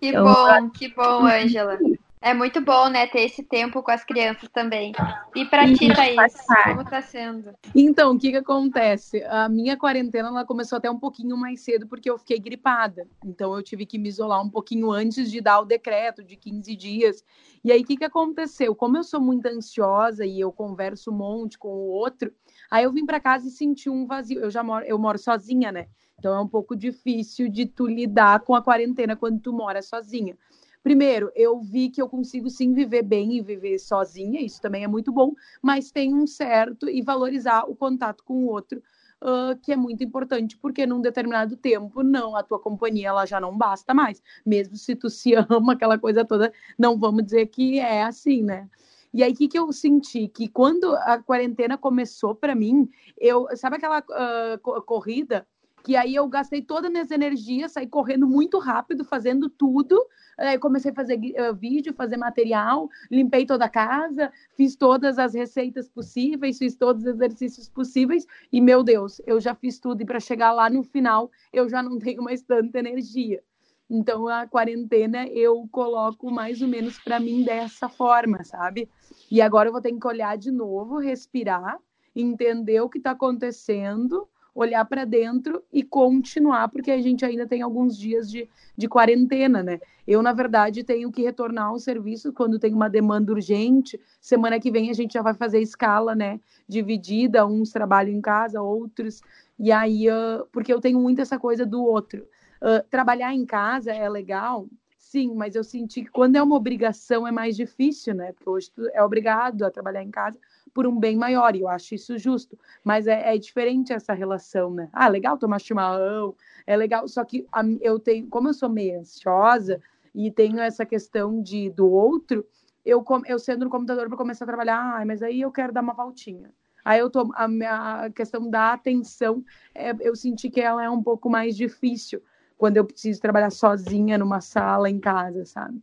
Que 0.00 0.08
então, 0.08 0.24
bom, 0.24 0.70
que 0.70 0.88
bom, 0.94 1.26
Ângela. 1.26 1.76
É 2.24 2.32
muito 2.32 2.58
bom, 2.62 2.88
né, 2.88 3.06
ter 3.06 3.20
esse 3.20 3.42
tempo 3.42 3.82
com 3.82 3.90
as 3.90 4.02
crianças 4.02 4.48
também. 4.48 4.92
E 5.36 5.44
para 5.44 5.70
ti, 5.70 5.92
Thaís, 5.94 6.32
como 6.64 6.80
está 6.80 7.02
sendo? 7.02 7.52
Então, 7.74 8.12
o 8.12 8.18
que 8.18 8.30
que 8.30 8.38
acontece? 8.38 9.22
A 9.24 9.46
minha 9.46 9.76
quarentena, 9.76 10.28
ela 10.28 10.42
começou 10.42 10.78
até 10.78 10.90
um 10.90 10.98
pouquinho 10.98 11.36
mais 11.36 11.60
cedo, 11.60 11.86
porque 11.86 12.08
eu 12.08 12.16
fiquei 12.16 12.38
gripada. 12.38 13.06
Então, 13.22 13.54
eu 13.54 13.62
tive 13.62 13.84
que 13.84 13.98
me 13.98 14.08
isolar 14.08 14.40
um 14.42 14.48
pouquinho 14.48 14.90
antes 14.90 15.30
de 15.30 15.38
dar 15.42 15.60
o 15.60 15.66
decreto 15.66 16.24
de 16.24 16.34
15 16.34 16.74
dias. 16.74 17.22
E 17.62 17.70
aí, 17.70 17.82
o 17.82 17.84
que 17.84 17.98
que 17.98 18.04
aconteceu? 18.04 18.74
Como 18.74 18.96
eu 18.96 19.04
sou 19.04 19.20
muito 19.20 19.44
ansiosa 19.44 20.24
e 20.24 20.40
eu 20.40 20.50
converso 20.50 21.10
um 21.10 21.14
monte 21.14 21.58
com 21.58 21.68
o 21.68 21.90
outro, 21.90 22.32
aí 22.70 22.84
eu 22.84 22.92
vim 22.92 23.04
para 23.04 23.20
casa 23.20 23.48
e 23.48 23.50
senti 23.50 23.90
um 23.90 24.06
vazio. 24.06 24.40
Eu 24.40 24.50
já 24.50 24.62
moro, 24.62 24.82
eu 24.86 24.98
moro 24.98 25.18
sozinha, 25.18 25.70
né? 25.70 25.88
Então, 26.18 26.34
é 26.34 26.40
um 26.40 26.48
pouco 26.48 26.74
difícil 26.74 27.50
de 27.50 27.66
tu 27.66 27.86
lidar 27.86 28.40
com 28.40 28.54
a 28.54 28.62
quarentena 28.62 29.14
quando 29.14 29.42
tu 29.42 29.52
mora 29.52 29.82
sozinha. 29.82 30.38
Primeiro, 30.84 31.32
eu 31.34 31.58
vi 31.58 31.88
que 31.88 32.02
eu 32.02 32.06
consigo 32.10 32.50
sim 32.50 32.74
viver 32.74 33.02
bem 33.02 33.38
e 33.38 33.40
viver 33.40 33.78
sozinha, 33.78 34.42
isso 34.42 34.60
também 34.60 34.84
é 34.84 34.86
muito 34.86 35.10
bom, 35.10 35.32
mas 35.62 35.90
tem 35.90 36.14
um 36.14 36.26
certo 36.26 36.90
e 36.90 37.00
valorizar 37.00 37.64
o 37.64 37.74
contato 37.74 38.22
com 38.22 38.44
o 38.44 38.50
outro, 38.50 38.82
uh, 39.22 39.58
que 39.62 39.72
é 39.72 39.76
muito 39.76 40.04
importante, 40.04 40.58
porque 40.58 40.86
num 40.86 41.00
determinado 41.00 41.56
tempo, 41.56 42.02
não, 42.02 42.36
a 42.36 42.42
tua 42.42 42.58
companhia 42.58 43.08
ela 43.08 43.24
já 43.24 43.40
não 43.40 43.56
basta 43.56 43.94
mais, 43.94 44.22
mesmo 44.44 44.76
se 44.76 44.94
tu 44.94 45.08
se 45.08 45.32
ama, 45.48 45.72
aquela 45.72 45.98
coisa 45.98 46.22
toda, 46.22 46.52
não 46.78 46.98
vamos 46.98 47.24
dizer 47.24 47.46
que 47.46 47.78
é 47.78 48.02
assim, 48.02 48.42
né? 48.42 48.68
E 49.12 49.22
aí, 49.22 49.32
o 49.32 49.36
que, 49.36 49.48
que 49.48 49.58
eu 49.58 49.72
senti? 49.72 50.28
Que 50.28 50.48
quando 50.48 50.94
a 50.96 51.22
quarentena 51.22 51.78
começou 51.78 52.34
para 52.34 52.54
mim, 52.54 52.90
eu, 53.16 53.46
sabe 53.56 53.76
aquela 53.76 54.00
uh, 54.00 54.82
corrida? 54.82 55.46
Que 55.84 55.94
aí 55.94 56.14
eu 56.14 56.26
gastei 56.26 56.62
todas 56.62 56.86
as 56.86 56.92
minhas 56.92 57.10
energias, 57.10 57.72
saí 57.72 57.86
correndo 57.86 58.26
muito 58.26 58.58
rápido, 58.58 59.04
fazendo 59.04 59.48
tudo, 59.48 60.04
Aí 60.36 60.58
comecei 60.58 60.90
a 60.90 60.94
fazer 60.94 61.16
uh, 61.16 61.54
vídeo, 61.54 61.94
fazer 61.94 62.16
material, 62.16 62.88
limpei 63.10 63.46
toda 63.46 63.66
a 63.66 63.68
casa, 63.68 64.32
fiz 64.56 64.74
todas 64.74 65.18
as 65.18 65.34
receitas 65.34 65.88
possíveis, 65.88 66.58
fiz 66.58 66.74
todos 66.74 67.02
os 67.02 67.08
exercícios 67.08 67.68
possíveis 67.68 68.26
e, 68.52 68.60
meu 68.60 68.82
Deus, 68.82 69.20
eu 69.26 69.40
já 69.40 69.54
fiz 69.54 69.78
tudo 69.78 70.02
e 70.02 70.04
para 70.04 70.18
chegar 70.18 70.52
lá 70.52 70.68
no 70.68 70.82
final 70.82 71.30
eu 71.52 71.68
já 71.68 71.82
não 71.82 71.98
tenho 71.98 72.22
mais 72.22 72.42
tanta 72.42 72.78
energia. 72.78 73.42
Então 73.88 74.26
a 74.26 74.46
quarentena 74.46 75.26
eu 75.28 75.68
coloco 75.70 76.30
mais 76.30 76.60
ou 76.60 76.68
menos 76.68 76.98
para 76.98 77.20
mim 77.20 77.44
dessa 77.44 77.88
forma, 77.88 78.42
sabe? 78.42 78.88
E 79.30 79.40
agora 79.40 79.68
eu 79.68 79.72
vou 79.72 79.80
ter 79.80 79.92
que 79.92 80.06
olhar 80.06 80.36
de 80.36 80.50
novo, 80.50 80.98
respirar, 80.98 81.78
entender 82.16 82.80
o 82.80 82.88
que 82.88 82.98
está 82.98 83.12
acontecendo 83.12 84.28
olhar 84.54 84.84
para 84.84 85.04
dentro 85.04 85.62
e 85.72 85.82
continuar, 85.82 86.68
porque 86.68 86.90
a 86.90 87.02
gente 87.02 87.24
ainda 87.24 87.46
tem 87.46 87.60
alguns 87.60 87.98
dias 87.98 88.30
de, 88.30 88.48
de 88.76 88.88
quarentena, 88.88 89.62
né? 89.62 89.80
Eu, 90.06 90.22
na 90.22 90.32
verdade, 90.32 90.84
tenho 90.84 91.10
que 91.10 91.22
retornar 91.22 91.66
ao 91.66 91.78
serviço 91.78 92.32
quando 92.32 92.58
tem 92.58 92.72
uma 92.72 92.88
demanda 92.88 93.32
urgente. 93.32 94.00
Semana 94.20 94.60
que 94.60 94.70
vem 94.70 94.90
a 94.90 94.92
gente 94.92 95.14
já 95.14 95.22
vai 95.22 95.34
fazer 95.34 95.60
escala, 95.60 96.14
né? 96.14 96.38
Dividida, 96.68 97.46
uns 97.46 97.70
trabalham 97.70 98.14
em 98.14 98.20
casa, 98.20 98.62
outros. 98.62 99.22
E 99.58 99.72
aí, 99.72 100.08
uh, 100.08 100.46
porque 100.52 100.72
eu 100.72 100.80
tenho 100.80 101.00
muito 101.00 101.20
essa 101.20 101.38
coisa 101.38 101.66
do 101.66 101.82
outro. 101.82 102.26
Uh, 102.62 102.86
trabalhar 102.88 103.34
em 103.34 103.44
casa 103.44 103.92
é 103.92 104.08
legal, 104.08 104.68
sim, 105.14 105.32
mas 105.32 105.54
eu 105.54 105.62
senti 105.62 106.02
que 106.02 106.10
quando 106.10 106.34
é 106.34 106.42
uma 106.42 106.56
obrigação 106.56 107.24
é 107.24 107.30
mais 107.30 107.54
difícil, 107.54 108.16
né? 108.16 108.32
Porque 108.32 108.50
hoje 108.50 108.68
tu 108.72 108.88
é 108.92 109.00
obrigado 109.00 109.62
a 109.62 109.70
trabalhar 109.70 110.02
em 110.02 110.10
casa 110.10 110.36
por 110.74 110.88
um 110.88 110.98
bem 110.98 111.16
maior, 111.16 111.54
e 111.54 111.60
eu 111.60 111.68
acho 111.68 111.94
isso 111.94 112.18
justo. 112.18 112.58
Mas 112.82 113.06
é, 113.06 113.32
é 113.32 113.38
diferente 113.38 113.92
essa 113.92 114.12
relação, 114.12 114.74
né? 114.74 114.88
Ah, 114.92 115.06
legal 115.06 115.38
tomar 115.38 115.60
chimarrão, 115.60 116.34
é 116.66 116.76
legal, 116.76 117.06
só 117.06 117.24
que 117.24 117.46
a, 117.52 117.62
eu 117.80 118.00
tenho, 118.00 118.26
como 118.26 118.48
eu 118.48 118.54
sou 118.54 118.68
meio 118.68 118.98
ansiosa 118.98 119.80
e 120.12 120.32
tenho 120.32 120.58
essa 120.58 120.84
questão 120.84 121.40
de 121.40 121.70
do 121.70 121.88
outro, 121.88 122.44
eu, 122.84 123.04
eu 123.26 123.38
sendo 123.38 123.66
no 123.66 123.70
computador 123.70 124.08
para 124.08 124.16
começar 124.16 124.44
a 124.44 124.48
trabalhar, 124.48 125.00
ah, 125.00 125.06
mas 125.06 125.22
aí 125.22 125.42
eu 125.42 125.52
quero 125.52 125.72
dar 125.72 125.82
uma 125.82 125.94
voltinha. 125.94 126.52
Aí 126.84 126.98
eu 126.98 127.08
tô, 127.08 127.30
a 127.36 127.46
minha 127.46 128.10
questão 128.10 128.50
da 128.50 128.72
atenção, 128.72 129.44
é, 129.72 129.94
eu 130.00 130.16
senti 130.16 130.50
que 130.50 130.60
ela 130.60 130.82
é 130.82 130.90
um 130.90 131.02
pouco 131.02 131.30
mais 131.30 131.56
difícil 131.56 132.20
quando 132.64 132.78
eu 132.78 132.84
preciso 132.86 133.20
trabalhar 133.20 133.50
sozinha 133.50 134.16
numa 134.16 134.40
sala 134.40 134.88
em 134.88 134.98
casa, 134.98 135.44
sabe? 135.44 135.82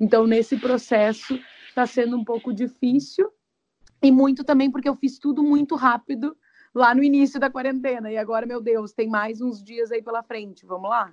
Então, 0.00 0.26
nesse 0.26 0.56
processo, 0.56 1.38
está 1.68 1.86
sendo 1.86 2.16
um 2.16 2.24
pouco 2.24 2.54
difícil, 2.54 3.30
e 4.02 4.10
muito 4.10 4.42
também 4.42 4.70
porque 4.70 4.88
eu 4.88 4.96
fiz 4.96 5.18
tudo 5.18 5.42
muito 5.42 5.74
rápido 5.76 6.34
lá 6.74 6.94
no 6.94 7.04
início 7.04 7.38
da 7.38 7.50
quarentena. 7.50 8.10
E 8.10 8.16
agora, 8.16 8.46
meu 8.46 8.62
Deus, 8.62 8.94
tem 8.94 9.10
mais 9.10 9.42
uns 9.42 9.62
dias 9.62 9.92
aí 9.92 10.00
pela 10.02 10.22
frente. 10.22 10.64
Vamos 10.64 10.88
lá? 10.88 11.12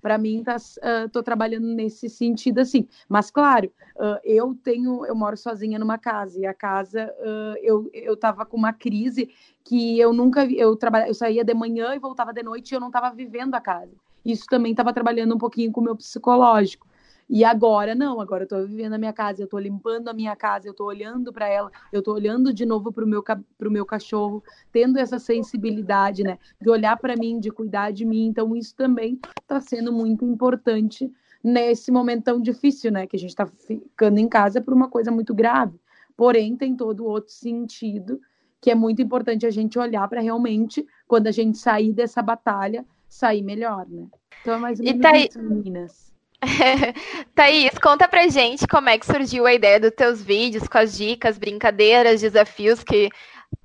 Para 0.00 0.16
mim, 0.16 0.42
tá, 0.42 0.56
uh, 0.56 1.10
tô 1.10 1.22
trabalhando 1.22 1.66
nesse 1.66 2.08
sentido 2.08 2.60
assim. 2.60 2.88
Mas, 3.06 3.30
claro, 3.30 3.70
uh, 3.96 4.18
eu 4.24 4.58
tenho, 4.64 5.04
eu 5.04 5.14
moro 5.14 5.36
sozinha 5.36 5.78
numa 5.78 5.98
casa 5.98 6.40
e 6.40 6.46
a 6.46 6.54
casa, 6.54 7.14
uh, 7.18 7.58
eu, 7.60 7.90
eu 7.92 8.16
tava 8.16 8.46
com 8.46 8.56
uma 8.56 8.72
crise 8.72 9.28
que 9.62 10.00
eu 10.00 10.14
nunca, 10.14 10.46
eu 10.46 10.74
trabalha, 10.76 11.08
eu 11.08 11.14
saía 11.14 11.44
de 11.44 11.52
manhã 11.52 11.94
e 11.94 11.98
voltava 11.98 12.32
de 12.32 12.42
noite 12.42 12.70
e 12.70 12.74
eu 12.74 12.80
não 12.80 12.88
estava 12.88 13.14
vivendo 13.14 13.54
a 13.54 13.60
casa. 13.60 13.92
Isso 14.24 14.46
também 14.48 14.72
estava 14.72 14.92
trabalhando 14.92 15.34
um 15.34 15.38
pouquinho 15.38 15.72
com 15.72 15.80
o 15.80 15.84
meu 15.84 15.96
psicológico. 15.96 16.86
E 17.32 17.44
agora, 17.44 17.94
não, 17.94 18.20
agora 18.20 18.42
eu 18.42 18.48
tô 18.48 18.66
vivendo 18.66 18.94
a 18.94 18.98
minha 18.98 19.12
casa, 19.12 19.40
eu 19.40 19.46
tô 19.46 19.56
limpando 19.56 20.08
a 20.08 20.12
minha 20.12 20.34
casa, 20.34 20.66
eu 20.66 20.74
tô 20.74 20.84
olhando 20.84 21.32
para 21.32 21.48
ela, 21.48 21.70
eu 21.92 22.02
tô 22.02 22.12
olhando 22.12 22.52
de 22.52 22.66
novo 22.66 22.90
pro 22.90 23.06
meu, 23.06 23.22
pro 23.56 23.70
meu 23.70 23.86
cachorro, 23.86 24.42
tendo 24.72 24.98
essa 24.98 25.16
sensibilidade, 25.16 26.24
né, 26.24 26.40
de 26.60 26.68
olhar 26.68 26.96
para 26.96 27.14
mim, 27.14 27.38
de 27.38 27.52
cuidar 27.52 27.92
de 27.92 28.04
mim. 28.04 28.26
Então, 28.26 28.56
isso 28.56 28.74
também 28.74 29.16
está 29.40 29.60
sendo 29.60 29.92
muito 29.92 30.24
importante 30.24 31.08
nesse 31.42 31.92
momento 31.92 32.24
tão 32.24 32.40
difícil, 32.40 32.90
né, 32.90 33.06
que 33.06 33.14
a 33.14 33.18
gente 33.18 33.30
está 33.30 33.46
ficando 33.46 34.18
em 34.18 34.28
casa 34.28 34.60
por 34.60 34.74
uma 34.74 34.88
coisa 34.88 35.12
muito 35.12 35.32
grave. 35.32 35.78
Porém, 36.16 36.56
tem 36.56 36.74
todo 36.74 37.06
outro 37.06 37.32
sentido 37.32 38.20
que 38.60 38.72
é 38.72 38.74
muito 38.74 39.00
importante 39.00 39.46
a 39.46 39.50
gente 39.50 39.78
olhar 39.78 40.06
para 40.08 40.20
realmente, 40.20 40.84
quando 41.06 41.28
a 41.28 41.30
gente 41.30 41.56
sair 41.56 41.92
dessa 41.92 42.20
batalha, 42.20 42.84
sair 43.10 43.42
melhor, 43.42 43.86
né? 43.88 44.06
Então, 44.40 44.54
é 44.54 44.58
mais 44.58 44.78
ou 44.78 44.86
menos 44.86 45.02
tá 45.02 45.16
isso, 45.16 45.42
meninas. 45.42 46.10
Thaís, 47.34 47.76
conta 47.78 48.08
pra 48.08 48.28
gente 48.28 48.66
como 48.66 48.88
é 48.88 48.98
que 48.98 49.04
surgiu 49.04 49.46
a 49.46 49.52
ideia 49.52 49.78
dos 49.78 49.90
teus 49.90 50.22
vídeos, 50.22 50.66
com 50.66 50.78
as 50.78 50.96
dicas, 50.96 51.36
brincadeiras, 51.36 52.22
desafios 52.22 52.82
que 52.82 53.10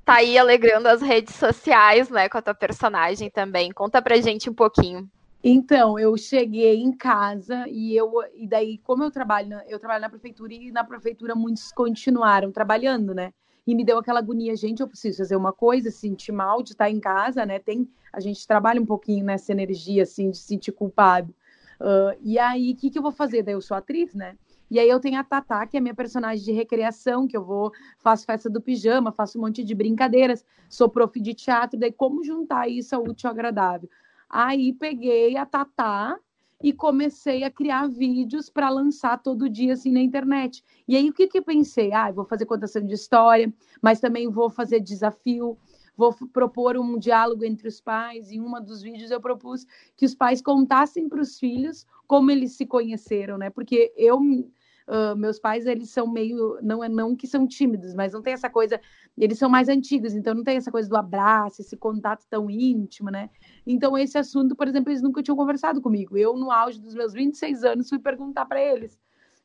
tá 0.04 0.16
aí 0.16 0.38
alegrando 0.38 0.90
as 0.90 1.02
redes 1.02 1.36
sociais, 1.36 2.10
né, 2.10 2.28
com 2.28 2.38
a 2.38 2.42
tua 2.42 2.54
personagem 2.54 3.30
também. 3.30 3.72
Conta 3.72 4.02
pra 4.02 4.18
gente 4.18 4.50
um 4.50 4.54
pouquinho. 4.54 5.10
Então, 5.42 5.98
eu 6.00 6.18
cheguei 6.18 6.78
em 6.78 6.92
casa 6.92 7.66
e 7.68 7.96
eu 7.96 8.12
e 8.34 8.48
daí 8.48 8.80
como 8.80 9.04
eu 9.04 9.12
trabalho, 9.12 9.48
na, 9.48 9.64
eu 9.68 9.80
trabalho 9.80 10.02
na 10.02 10.10
prefeitura 10.10 10.54
e 10.54 10.72
na 10.72 10.84
prefeitura 10.84 11.36
muitos 11.36 11.72
continuaram 11.72 12.52
trabalhando, 12.52 13.14
né? 13.14 13.32
E 13.66 13.74
me 13.74 13.84
deu 13.84 13.98
aquela 13.98 14.20
agonia, 14.20 14.56
gente, 14.56 14.82
eu 14.82 14.88
preciso 14.88 15.18
fazer 15.18 15.36
uma 15.36 15.52
coisa, 15.52 15.90
sentir 15.90 16.32
mal 16.32 16.62
de 16.62 16.72
estar 16.72 16.90
em 16.90 17.00
casa, 17.00 17.46
né? 17.46 17.60
Tem 17.60 17.88
a 18.14 18.20
gente 18.20 18.48
trabalha 18.48 18.82
um 18.82 18.86
pouquinho 18.86 19.26
nessa 19.26 19.52
energia 19.52 20.04
assim 20.04 20.32
de 20.32 20.38
se 20.38 20.44
sentir 20.44 20.72
culpado. 20.72 21.34
Uh, 21.80 22.18
e 22.22 22.40
aí, 22.40 22.72
o 22.72 22.76
que, 22.76 22.90
que 22.90 22.98
eu 22.98 23.04
vou 23.04 23.12
fazer? 23.12 23.44
Daí 23.44 23.54
eu 23.54 23.62
sou 23.62 23.76
atriz, 23.76 24.14
né? 24.16 24.38
E 24.72 24.80
aí 24.80 24.90
eu 24.90 25.00
tenho 25.00 25.20
a 25.20 25.24
Tatá, 25.24 25.68
que 25.68 25.78
é 25.78 25.82
minha 25.82 25.94
personagem 25.94 26.44
de 26.44 26.52
recreação, 26.52 27.28
que 27.28 27.36
eu 27.36 27.44
vou, 27.44 27.72
faço 28.00 28.26
festa 28.26 28.50
do 28.50 28.62
pijama, 28.62 29.12
faço 29.12 29.38
um 29.38 29.42
monte 29.42 29.64
de 29.64 29.76
brincadeiras, 29.76 30.44
sou 30.70 30.90
prof 30.90 31.20
de 31.20 31.34
teatro, 31.34 31.80
daí 31.80 31.92
como 31.92 32.24
juntar 32.24 32.68
isso 32.68 32.96
ao 32.96 33.04
útil 33.04 33.30
ao 33.30 33.34
agradável? 33.34 33.90
Aí 34.30 34.74
peguei 34.74 35.38
a 35.38 35.46
Tatá 35.46 36.18
e 36.64 36.74
comecei 36.74 37.44
a 37.44 37.52
criar 37.52 37.88
vídeos 37.88 38.50
para 38.50 38.70
lançar 38.70 39.22
todo 39.22 39.50
dia 39.50 39.74
assim 39.74 39.92
na 39.92 40.02
internet. 40.02 40.64
E 40.88 40.96
aí 40.96 41.10
o 41.10 41.14
que 41.14 41.28
que 41.28 41.38
eu 41.40 41.44
pensei? 41.44 41.94
Ah, 41.94 42.12
vou 42.12 42.26
fazer 42.26 42.46
contação 42.46 42.86
de 42.86 42.94
história, 42.94 43.54
mas 43.82 44.00
também 44.00 44.30
vou 44.30 44.50
fazer 44.50 44.80
desafio, 44.80 45.58
vou 45.96 46.14
propor 46.32 46.78
um 46.78 46.98
diálogo 46.98 47.44
entre 47.44 47.68
os 47.68 47.82
pais. 47.82 48.32
Em 48.32 48.40
uma 48.40 48.62
dos 48.62 48.82
vídeos 48.82 49.12
eu 49.12 49.22
propus 49.22 49.66
que 49.96 50.06
os 50.06 50.16
pais 50.16 50.42
contassem 50.42 51.10
para 51.10 51.22
os 51.22 51.38
filhos 51.38 51.86
como 52.08 52.32
eles 52.32 52.54
se 52.54 52.66
conheceram, 52.66 53.38
né? 53.38 53.50
Porque 53.50 53.94
eu 53.98 54.20
Uh, 54.88 55.16
meus 55.16 55.40
pais, 55.40 55.66
eles 55.66 55.90
são 55.90 56.08
meio, 56.08 56.60
não 56.62 56.84
é 56.84 56.88
não 56.88 57.16
que 57.16 57.26
são 57.26 57.48
tímidos, 57.48 57.96
mas 57.96 58.14
não 58.14 58.22
tem 58.22 58.34
essa 58.34 58.50
coisa, 58.50 58.80
eles 59.18 59.40
são 59.40 59.50
mais 59.50 59.68
antigos, 59.68 60.14
então 60.14 60.36
não 60.36 60.44
tem 60.44 60.58
essa 60.58 60.72
coisa 60.72 60.88
do 60.88 60.96
abraço, 60.96 61.62
esse 61.62 61.76
contato 61.76 62.24
tão 62.30 62.52
íntimo, 62.52 63.10
né? 63.10 63.32
Então 63.66 63.98
esse 63.98 64.16
assunto, 64.18 64.56
por 64.56 64.68
exemplo, 64.68 64.92
eles 64.92 65.02
nunca 65.02 65.24
tinham 65.24 65.36
conversado 65.36 65.82
comigo. 65.82 66.16
Eu, 66.16 66.36
no 66.38 66.52
auge 66.52 66.80
dos 66.80 66.94
meus 66.94 67.14
26 67.14 67.64
anos, 67.64 67.90
fui 67.90 67.98
perguntar 67.98 68.46
para 68.46 68.62
eles. 68.62 69.00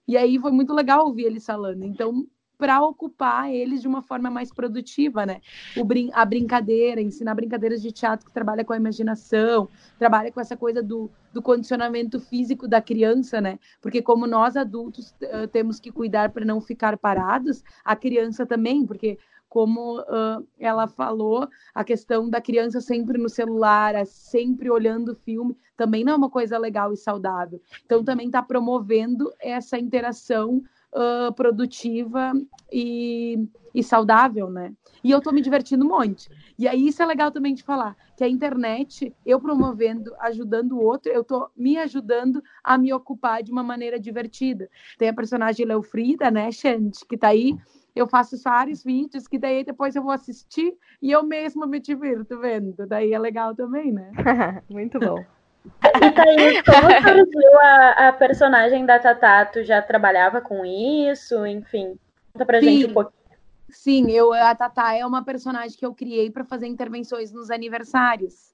E 0.07 0.17
aí 0.17 0.39
foi 0.39 0.51
muito 0.51 0.75
legal 0.75 1.07
ouvir 1.07 1.25
eles 1.25 1.47
falando. 1.47 1.85
Então, 1.85 2.27
para 2.61 2.83
ocupar 2.83 3.51
eles 3.51 3.81
de 3.81 3.89
uma 3.89 4.03
forma 4.03 4.31
mais 4.31 4.53
produtiva, 4.53 5.25
né? 5.25 5.41
Brin 5.87 6.11
a 6.13 6.27
brincadeira, 6.27 7.01
ensinar 7.01 7.35
brincadeiras 7.35 7.81
de 7.81 7.91
teatro 7.91 8.27
que 8.27 8.33
trabalha 8.33 8.63
com 8.67 8.75
a 8.75 8.77
imaginação, 8.77 9.67
trabalha 9.99 10.31
com 10.31 10.39
essa 10.39 10.59
coisa 10.59 10.83
do, 10.83 11.11
do 11.33 11.41
condicionamento 11.41 12.21
físico 12.21 12.69
da 12.69 12.83
criança, 12.83 13.41
né? 13.41 13.59
Porque 13.81 14.03
como 14.03 14.27
nós 14.27 14.59
adultos 14.59 15.15
uh, 15.23 15.49
temos 15.51 15.81
que 15.81 15.91
cuidar 15.91 16.33
para 16.33 16.45
não 16.45 16.61
ficar 16.61 16.99
parados, 16.99 17.65
a 17.83 17.97
criança 17.97 18.45
também, 18.45 18.85
porque 18.85 19.19
como 19.49 19.99
uh, 20.03 20.47
ela 20.59 20.87
falou, 20.87 21.49
a 21.75 21.83
questão 21.83 22.31
da 22.31 22.41
criança 22.41 22.81
sempre 22.81 23.19
no 23.19 23.29
celular, 23.29 24.07
sempre 24.07 24.71
olhando 24.71 25.17
filme, 25.17 25.57
também 25.77 26.05
não 26.05 26.13
é 26.13 26.17
uma 26.17 26.31
coisa 26.31 26.57
legal 26.57 26.93
e 26.93 26.97
saudável. 26.97 27.61
Então, 27.85 28.05
também 28.05 28.27
está 28.27 28.41
promovendo 28.43 29.33
essa 29.41 29.77
interação 29.77 30.63
uh, 30.95 31.33
produtiva 31.35 32.33
e, 32.73 33.49
e 33.75 33.83
saudável, 33.83 34.51
né? 34.51 34.73
E 35.03 35.11
eu 35.11 35.19
estou 35.19 35.33
me 35.33 35.41
divertindo 35.41 35.85
um 35.85 35.89
monte. 35.89 36.29
E 36.59 36.69
aí 36.69 36.89
isso 36.89 37.03
é 37.03 37.07
legal 37.07 37.31
também 37.31 37.55
de 37.55 37.63
falar, 37.63 37.97
que 38.17 38.23
a 38.23 38.29
internet, 38.29 39.15
eu 39.25 39.41
promovendo, 39.41 40.15
ajudando 40.21 40.73
o 40.73 40.85
outro, 40.85 41.11
eu 41.11 41.23
estou 41.23 41.49
me 41.57 41.79
ajudando 41.79 42.43
a 42.63 42.77
me 42.77 42.93
ocupar 42.93 43.43
de 43.43 43.51
uma 43.51 43.63
maneira 43.63 43.99
divertida. 43.99 44.69
Tem 44.99 45.09
a 45.09 45.15
personagem 45.15 45.65
Leofrida, 45.65 46.31
né, 46.31 46.53
Xande, 46.53 46.99
que 47.09 47.15
está 47.15 47.29
aí, 47.29 47.57
eu 47.95 48.07
faço 48.07 48.37
vários 48.43 48.85
vídeos 48.85 49.27
que 49.27 49.39
daí 49.39 49.65
depois 49.65 49.97
eu 49.97 50.03
vou 50.03 50.13
assistir 50.13 50.77
e 51.03 51.11
eu 51.11 51.23
mesma 51.23 51.67
me 51.67 51.81
divirto 51.81 52.39
vendo. 52.39 52.87
Daí 52.87 53.13
é 53.13 53.19
legal 53.19 53.55
também, 53.55 53.91
né? 53.93 54.13
Muito 54.69 54.99
bom. 54.99 55.25
E 55.65 56.11
Thaís, 56.13 56.63
como 56.63 56.91
surgiu 57.01 57.61
a, 57.61 58.09
a 58.09 58.13
personagem 58.13 58.87
da 58.87 58.99
Tatá? 58.99 59.45
Tu 59.45 59.65
já 59.65 59.83
trabalhava 59.83 60.41
com 60.41 60.65
isso? 60.65 61.47
Enfim, 61.47 61.99
conta 62.33 62.47
pra 62.47 62.61
Sim. 62.61 62.67
gente 62.67 62.87
um 62.87 62.95
pouquinho. 62.95 63.21
Sim, 63.69 64.11
eu, 64.11 64.33
a 64.33 64.55
Tatá 64.55 64.95
é 64.95 65.07
uma 65.07 65.25
personagem 65.25 65.79
que 65.79 65.87
eu 65.87 65.95
criei 65.95 66.31
para 66.31 66.45
fazer 66.45 66.67
intervenções 66.67 67.33
nos 67.33 67.51
aniversários. 67.51 68.51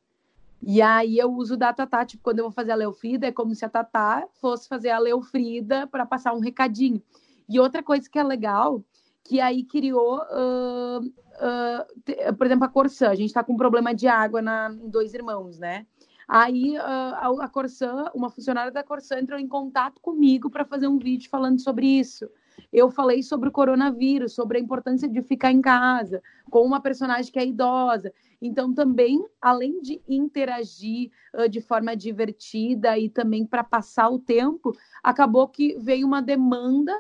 E 0.63 0.83
aí 0.83 1.19
eu 1.19 1.33
uso 1.33 1.57
da 1.57 1.73
Tatá, 1.73 2.05
tipo, 2.05 2.23
quando 2.23 2.41
eu 2.41 2.45
vou 2.45 2.53
fazer 2.53 2.73
a 2.73 2.77
Leofrida, 2.77 3.27
é 3.27 3.33
como 3.33 3.55
se 3.55 3.65
a 3.65 3.69
Tatá 3.69 4.27
fosse 4.41 4.69
fazer 4.69 4.91
a 4.91 4.99
Leofrida 4.99 5.87
para 5.87 6.05
passar 6.05 6.35
um 6.35 6.41
recadinho. 6.41 7.03
E 7.49 7.61
outra 7.61 7.83
coisa 7.83 8.09
que 8.11 8.19
é 8.19 8.23
legal, 8.23 8.83
que 9.23 9.41
aí 9.41 9.63
criou, 9.65 10.19
uh, 10.19 11.01
uh, 11.01 12.37
por 12.37 12.47
exemplo, 12.47 12.65
a 12.65 12.69
Corsã. 12.69 13.11
A 13.11 13.15
gente 13.15 13.29
está 13.29 13.45
com 13.45 13.53
um 13.53 13.57
problema 13.57 13.95
de 13.95 14.09
água 14.09 14.43
na, 14.43 14.71
em 14.71 14.89
Dois 14.89 15.15
Irmãos, 15.15 15.59
né? 15.59 15.87
Aí 16.29 16.77
a, 16.77 17.29
a 17.41 17.49
Corsã, 17.49 18.11
uma 18.15 18.29
funcionária 18.29 18.73
da 18.73 18.83
Corsã 18.83 19.19
entrou 19.19 19.39
em 19.39 19.47
contato 19.47 20.01
comigo 20.01 20.51
para 20.51 20.65
fazer 20.65 20.89
um 20.89 20.99
vídeo 20.99 21.31
falando 21.31 21.61
sobre 21.61 21.87
isso. 21.87 22.29
Eu 22.73 22.91
falei 22.91 23.23
sobre 23.23 23.49
o 23.49 23.53
coronavírus, 23.53 24.35
sobre 24.35 24.59
a 24.59 24.61
importância 24.61 25.09
de 25.09 25.23
ficar 25.23 25.53
em 25.53 25.61
casa, 25.61 26.23
com 26.51 26.65
uma 26.65 26.81
personagem 26.81 27.31
que 27.31 27.39
é 27.39 27.47
idosa. 27.47 28.13
Então, 28.41 28.75
também, 28.75 29.25
além 29.41 29.81
de 29.81 30.03
interagir 30.09 31.11
uh, 31.35 31.49
de 31.49 31.61
forma 31.61 31.97
divertida 31.97 32.99
e 32.99 33.09
também 33.09 33.47
para 33.47 33.63
passar 33.63 34.09
o 34.09 34.19
tempo, 34.19 34.77
acabou 35.03 35.47
que 35.49 35.77
veio 35.79 36.07
uma 36.07 36.21
demanda 36.21 36.93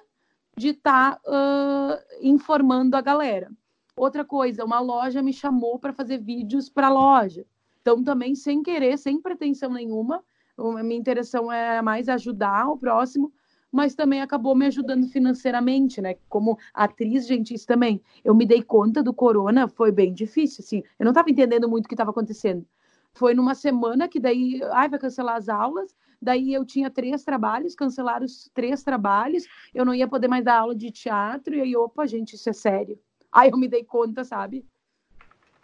de 0.56 0.68
estar 0.68 1.16
tá, 1.16 1.20
uh, 1.26 2.26
informando 2.26 2.96
a 2.96 3.00
galera. 3.00 3.50
Outra 3.96 4.24
coisa, 4.24 4.64
uma 4.64 4.78
loja 4.78 5.22
me 5.22 5.32
chamou 5.32 5.78
para 5.78 5.92
fazer 5.92 6.18
vídeos 6.18 6.68
para 6.68 6.86
a 6.86 6.90
loja. 6.90 7.46
Então, 7.86 8.02
também 8.02 8.34
sem 8.34 8.64
querer, 8.64 8.98
sem 8.98 9.20
pretensão 9.20 9.72
nenhuma, 9.72 10.20
a 10.58 10.82
minha 10.82 10.98
intenção 10.98 11.52
é 11.52 11.80
mais 11.80 12.08
ajudar 12.08 12.68
o 12.68 12.76
próximo, 12.76 13.32
mas 13.70 13.94
também 13.94 14.20
acabou 14.20 14.56
me 14.56 14.66
ajudando 14.66 15.06
financeiramente, 15.06 16.00
né? 16.00 16.16
Como 16.28 16.58
atriz, 16.74 17.28
gente, 17.28 17.54
isso 17.54 17.64
também. 17.64 18.02
Eu 18.24 18.34
me 18.34 18.44
dei 18.44 18.60
conta 18.60 19.04
do 19.04 19.14
corona, 19.14 19.68
foi 19.68 19.92
bem 19.92 20.12
difícil, 20.12 20.64
assim. 20.64 20.82
Eu 20.98 21.04
não 21.04 21.12
estava 21.12 21.30
entendendo 21.30 21.68
muito 21.68 21.84
o 21.84 21.88
que 21.88 21.94
estava 21.94 22.10
acontecendo. 22.10 22.66
Foi 23.14 23.34
numa 23.34 23.54
semana 23.54 24.08
que 24.08 24.18
daí, 24.18 24.60
ai, 24.72 24.88
vai 24.88 24.98
cancelar 24.98 25.36
as 25.36 25.48
aulas. 25.48 25.94
Daí 26.20 26.52
eu 26.52 26.64
tinha 26.64 26.90
três 26.90 27.22
trabalhos, 27.22 27.76
cancelaram 27.76 28.26
os 28.26 28.50
três 28.52 28.82
trabalhos. 28.82 29.46
Eu 29.72 29.84
não 29.84 29.94
ia 29.94 30.08
poder 30.08 30.26
mais 30.26 30.44
dar 30.44 30.58
aula 30.58 30.74
de 30.74 30.90
teatro. 30.90 31.54
E 31.54 31.60
aí, 31.60 31.76
opa, 31.76 32.04
gente, 32.04 32.34
isso 32.34 32.50
é 32.50 32.52
sério. 32.52 32.98
Aí 33.30 33.48
eu 33.48 33.56
me 33.56 33.68
dei 33.68 33.84
conta, 33.84 34.24
sabe? 34.24 34.66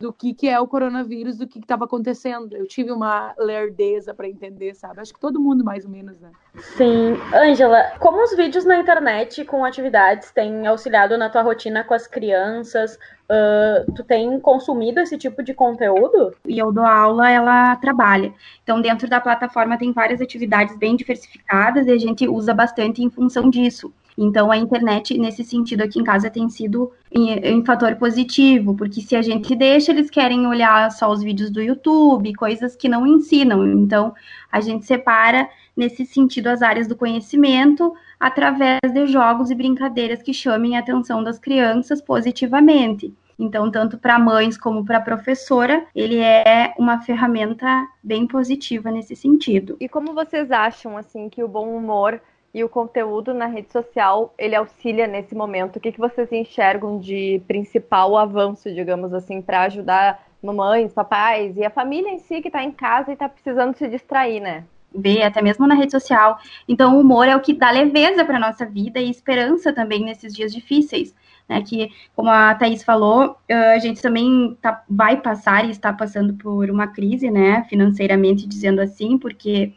Do 0.02 0.12
que, 0.12 0.34
que 0.34 0.48
é 0.48 0.58
o 0.58 0.66
coronavírus, 0.66 1.38
do 1.38 1.46
que 1.46 1.60
estava 1.60 1.84
acontecendo. 1.84 2.56
Eu 2.56 2.66
tive 2.66 2.90
uma 2.90 3.32
lerdeza 3.38 4.12
para 4.12 4.28
entender, 4.28 4.74
sabe? 4.74 5.00
Acho 5.00 5.14
que 5.14 5.20
todo 5.20 5.40
mundo, 5.40 5.64
mais 5.64 5.84
ou 5.84 5.90
menos, 5.90 6.20
né? 6.20 6.32
Sim. 6.76 7.16
Ângela, 7.32 7.92
como 8.00 8.20
os 8.20 8.34
vídeos 8.34 8.64
na 8.64 8.80
internet 8.80 9.44
com 9.44 9.64
atividades 9.64 10.32
têm 10.32 10.66
auxiliado 10.66 11.16
na 11.16 11.30
tua 11.30 11.42
rotina 11.42 11.84
com 11.84 11.94
as 11.94 12.08
crianças? 12.08 12.98
Uh, 13.30 13.92
tu 13.94 14.02
tem 14.02 14.40
consumido 14.40 14.98
esse 14.98 15.16
tipo 15.16 15.40
de 15.40 15.54
conteúdo? 15.54 16.34
E 16.44 16.58
eu 16.58 16.72
dou 16.72 16.84
aula, 16.84 17.30
ela 17.30 17.76
trabalha. 17.76 18.34
Então, 18.64 18.82
dentro 18.82 19.08
da 19.08 19.20
plataforma 19.20 19.78
tem 19.78 19.92
várias 19.92 20.20
atividades 20.20 20.76
bem 20.76 20.96
diversificadas 20.96 21.86
e 21.86 21.92
a 21.92 21.98
gente 21.98 22.28
usa 22.28 22.52
bastante 22.52 23.02
em 23.04 23.08
função 23.08 23.48
disso. 23.48 23.94
Então, 24.16 24.50
a 24.50 24.56
internet, 24.56 25.16
nesse 25.16 25.42
sentido, 25.42 25.82
aqui 25.82 25.98
em 25.98 26.04
casa 26.04 26.28
tem 26.28 26.48
sido 26.48 26.92
em, 27.10 27.64
fator 27.64 27.96
positivo, 27.96 28.74
porque 28.76 29.00
se 29.00 29.16
a 29.16 29.22
gente 29.22 29.54
deixa, 29.54 29.90
eles 29.90 30.10
querem 30.10 30.46
olhar 30.46 30.90
só 30.90 31.10
os 31.10 31.22
vídeos 31.22 31.50
do 31.50 31.62
YouTube, 31.62 32.34
coisas 32.34 32.76
que 32.76 32.88
não 32.88 33.06
ensinam. 33.06 33.66
Então, 33.66 34.14
a 34.50 34.60
gente 34.60 34.84
separa, 34.84 35.48
nesse 35.76 36.04
sentido, 36.04 36.48
as 36.48 36.62
áreas 36.62 36.86
do 36.86 36.96
conhecimento 36.96 37.94
através 38.20 38.80
de 38.92 39.06
jogos 39.06 39.50
e 39.50 39.54
brincadeiras 39.54 40.22
que 40.22 40.32
chamem 40.34 40.76
a 40.76 40.80
atenção 40.80 41.24
das 41.24 41.38
crianças 41.38 42.00
positivamente. 42.00 43.12
Então, 43.38 43.70
tanto 43.70 43.98
para 43.98 44.18
mães 44.18 44.56
como 44.56 44.84
para 44.84 45.00
professora, 45.00 45.84
ele 45.94 46.18
é 46.18 46.72
uma 46.78 47.00
ferramenta 47.00 47.88
bem 48.02 48.26
positiva 48.26 48.90
nesse 48.90 49.16
sentido. 49.16 49.76
E 49.80 49.88
como 49.88 50.14
vocês 50.14 50.50
acham 50.52 50.96
assim 50.96 51.28
que 51.28 51.42
o 51.42 51.48
bom 51.48 51.76
humor 51.76 52.20
e 52.54 52.62
o 52.62 52.68
conteúdo 52.68 53.32
na 53.32 53.46
rede 53.46 53.72
social 53.72 54.34
ele 54.36 54.54
auxilia 54.54 55.06
nesse 55.06 55.34
momento? 55.34 55.76
O 55.76 55.80
que, 55.80 55.92
que 55.92 56.00
vocês 56.00 56.30
enxergam 56.32 56.98
de 56.98 57.42
principal 57.46 58.16
avanço, 58.16 58.72
digamos 58.72 59.14
assim, 59.14 59.40
para 59.40 59.62
ajudar 59.62 60.22
mamães, 60.42 60.92
papais 60.92 61.56
e 61.56 61.64
a 61.64 61.70
família 61.70 62.10
em 62.10 62.18
si 62.18 62.42
que 62.42 62.48
está 62.48 62.62
em 62.62 62.72
casa 62.72 63.10
e 63.10 63.14
está 63.14 63.28
precisando 63.28 63.74
se 63.74 63.88
distrair, 63.88 64.40
né? 64.40 64.64
Ver, 64.94 65.22
até 65.22 65.40
mesmo 65.40 65.66
na 65.66 65.74
rede 65.74 65.92
social. 65.92 66.38
Então, 66.68 66.96
o 66.96 67.00
humor 67.00 67.26
é 67.26 67.34
o 67.34 67.40
que 67.40 67.54
dá 67.54 67.70
leveza 67.70 68.24
para 68.24 68.38
nossa 68.38 68.66
vida 68.66 69.00
e 69.00 69.08
esperança 69.08 69.72
também 69.72 70.04
nesses 70.04 70.34
dias 70.34 70.52
difíceis. 70.52 71.14
Né, 71.48 71.60
que, 71.60 71.90
como 72.14 72.30
a 72.30 72.54
Thaís 72.54 72.84
falou, 72.84 73.36
a 73.50 73.78
gente 73.78 74.00
também 74.00 74.56
tá, 74.62 74.84
vai 74.88 75.16
passar 75.20 75.64
e 75.64 75.70
está 75.70 75.92
passando 75.92 76.34
por 76.34 76.70
uma 76.70 76.86
crise, 76.86 77.32
né, 77.32 77.66
financeiramente 77.68 78.46
dizendo 78.46 78.80
assim, 78.80 79.18
porque 79.18 79.72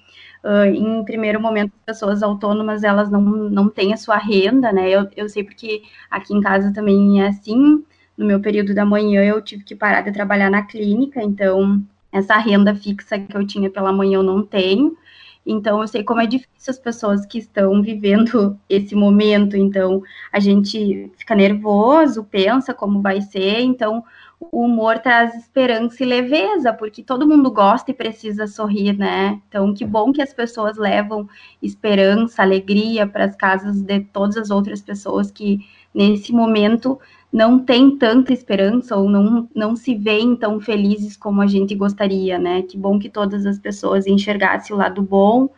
Uh, 0.45 0.65
em 0.65 1.03
primeiro 1.03 1.41
momento, 1.41 1.73
as 1.79 1.95
pessoas 1.95 2.21
autônomas, 2.21 2.84
elas 2.84 3.10
não, 3.10 3.19
não 3.19 3.67
têm 3.67 3.93
a 3.93 3.97
sua 3.97 4.17
renda, 4.17 4.71
né? 4.71 4.88
Eu, 4.88 5.10
eu 5.17 5.27
sei 5.27 5.43
porque 5.43 5.81
aqui 6.10 6.36
em 6.36 6.41
casa 6.41 6.71
também 6.71 7.19
é 7.19 7.29
assim. 7.29 7.84
No 8.15 8.25
meu 8.27 8.39
período 8.39 8.73
da 8.75 8.86
manhã, 8.86 9.23
eu 9.23 9.41
tive 9.41 9.63
que 9.63 9.75
parar 9.75 10.01
de 10.01 10.12
trabalhar 10.12 10.51
na 10.51 10.62
clínica, 10.62 11.19
então 11.21 11.84
essa 12.12 12.38
renda 12.38 12.75
fixa 12.75 13.17
que 13.17 13.36
eu 13.36 13.45
tinha 13.45 13.71
pela 13.71 13.91
manhã 13.91 14.17
eu 14.17 14.23
não 14.23 14.45
tenho. 14.45 14.95
Então, 15.45 15.81
eu 15.81 15.88
sei 15.88 16.03
como 16.03 16.21
é 16.21 16.25
difícil 16.27 16.71
as 16.71 16.79
pessoas 16.79 17.25
que 17.25 17.38
estão 17.39 17.81
vivendo 17.84 18.60
esse 18.69 18.95
momento. 18.95 19.58
Então, 19.58 20.01
a 20.31 20.39
gente 20.39 21.12
fica 21.17 21.36
nervoso, 21.36 22.23
pensa 22.23 22.73
como 22.73 23.01
vai 23.01 23.21
ser. 23.21 23.62
Então, 23.62 24.03
o 24.51 24.65
humor 24.65 24.99
traz 24.99 25.36
esperança 25.36 26.03
e 26.03 26.05
leveza, 26.05 26.73
porque 26.73 27.03
todo 27.03 27.27
mundo 27.27 27.51
gosta 27.51 27.91
e 27.91 27.93
precisa 27.93 28.47
sorrir, 28.47 28.97
né? 28.97 29.41
Então, 29.47 29.73
que 29.73 29.86
bom 29.86 30.12
que 30.12 30.21
as 30.21 30.34
pessoas 30.34 30.77
levam 30.77 31.27
esperança, 31.62 32.41
alegria 32.41 33.05
para 33.08 33.25
as 33.25 33.36
casas 33.36 33.81
de 33.81 33.99
todas 34.01 34.38
as 34.38 34.49
outras 34.49 34.81
pessoas 34.81 35.29
que 35.31 35.60
nesse 35.93 36.31
momento 36.31 36.99
não 37.31 37.60
têm 37.60 37.97
tanta 37.97 38.31
esperança 38.31 38.95
ou 38.95 39.10
não, 39.10 39.49
não 39.53 39.75
se 39.75 39.93
veem 39.95 40.36
tão 40.36 40.60
felizes 40.60 41.17
como 41.17 41.41
a 41.41 41.47
gente 41.47 41.75
gostaria, 41.75 42.39
né? 42.39 42.62
Que 42.62 42.77
bom 42.77 42.97
que 42.97 43.10
todas 43.10 43.45
as 43.45 43.60
pessoas 43.60 44.08
enxergassem 44.08 44.75
o 44.75 44.79
lado 44.79 45.01
bom 45.01 45.49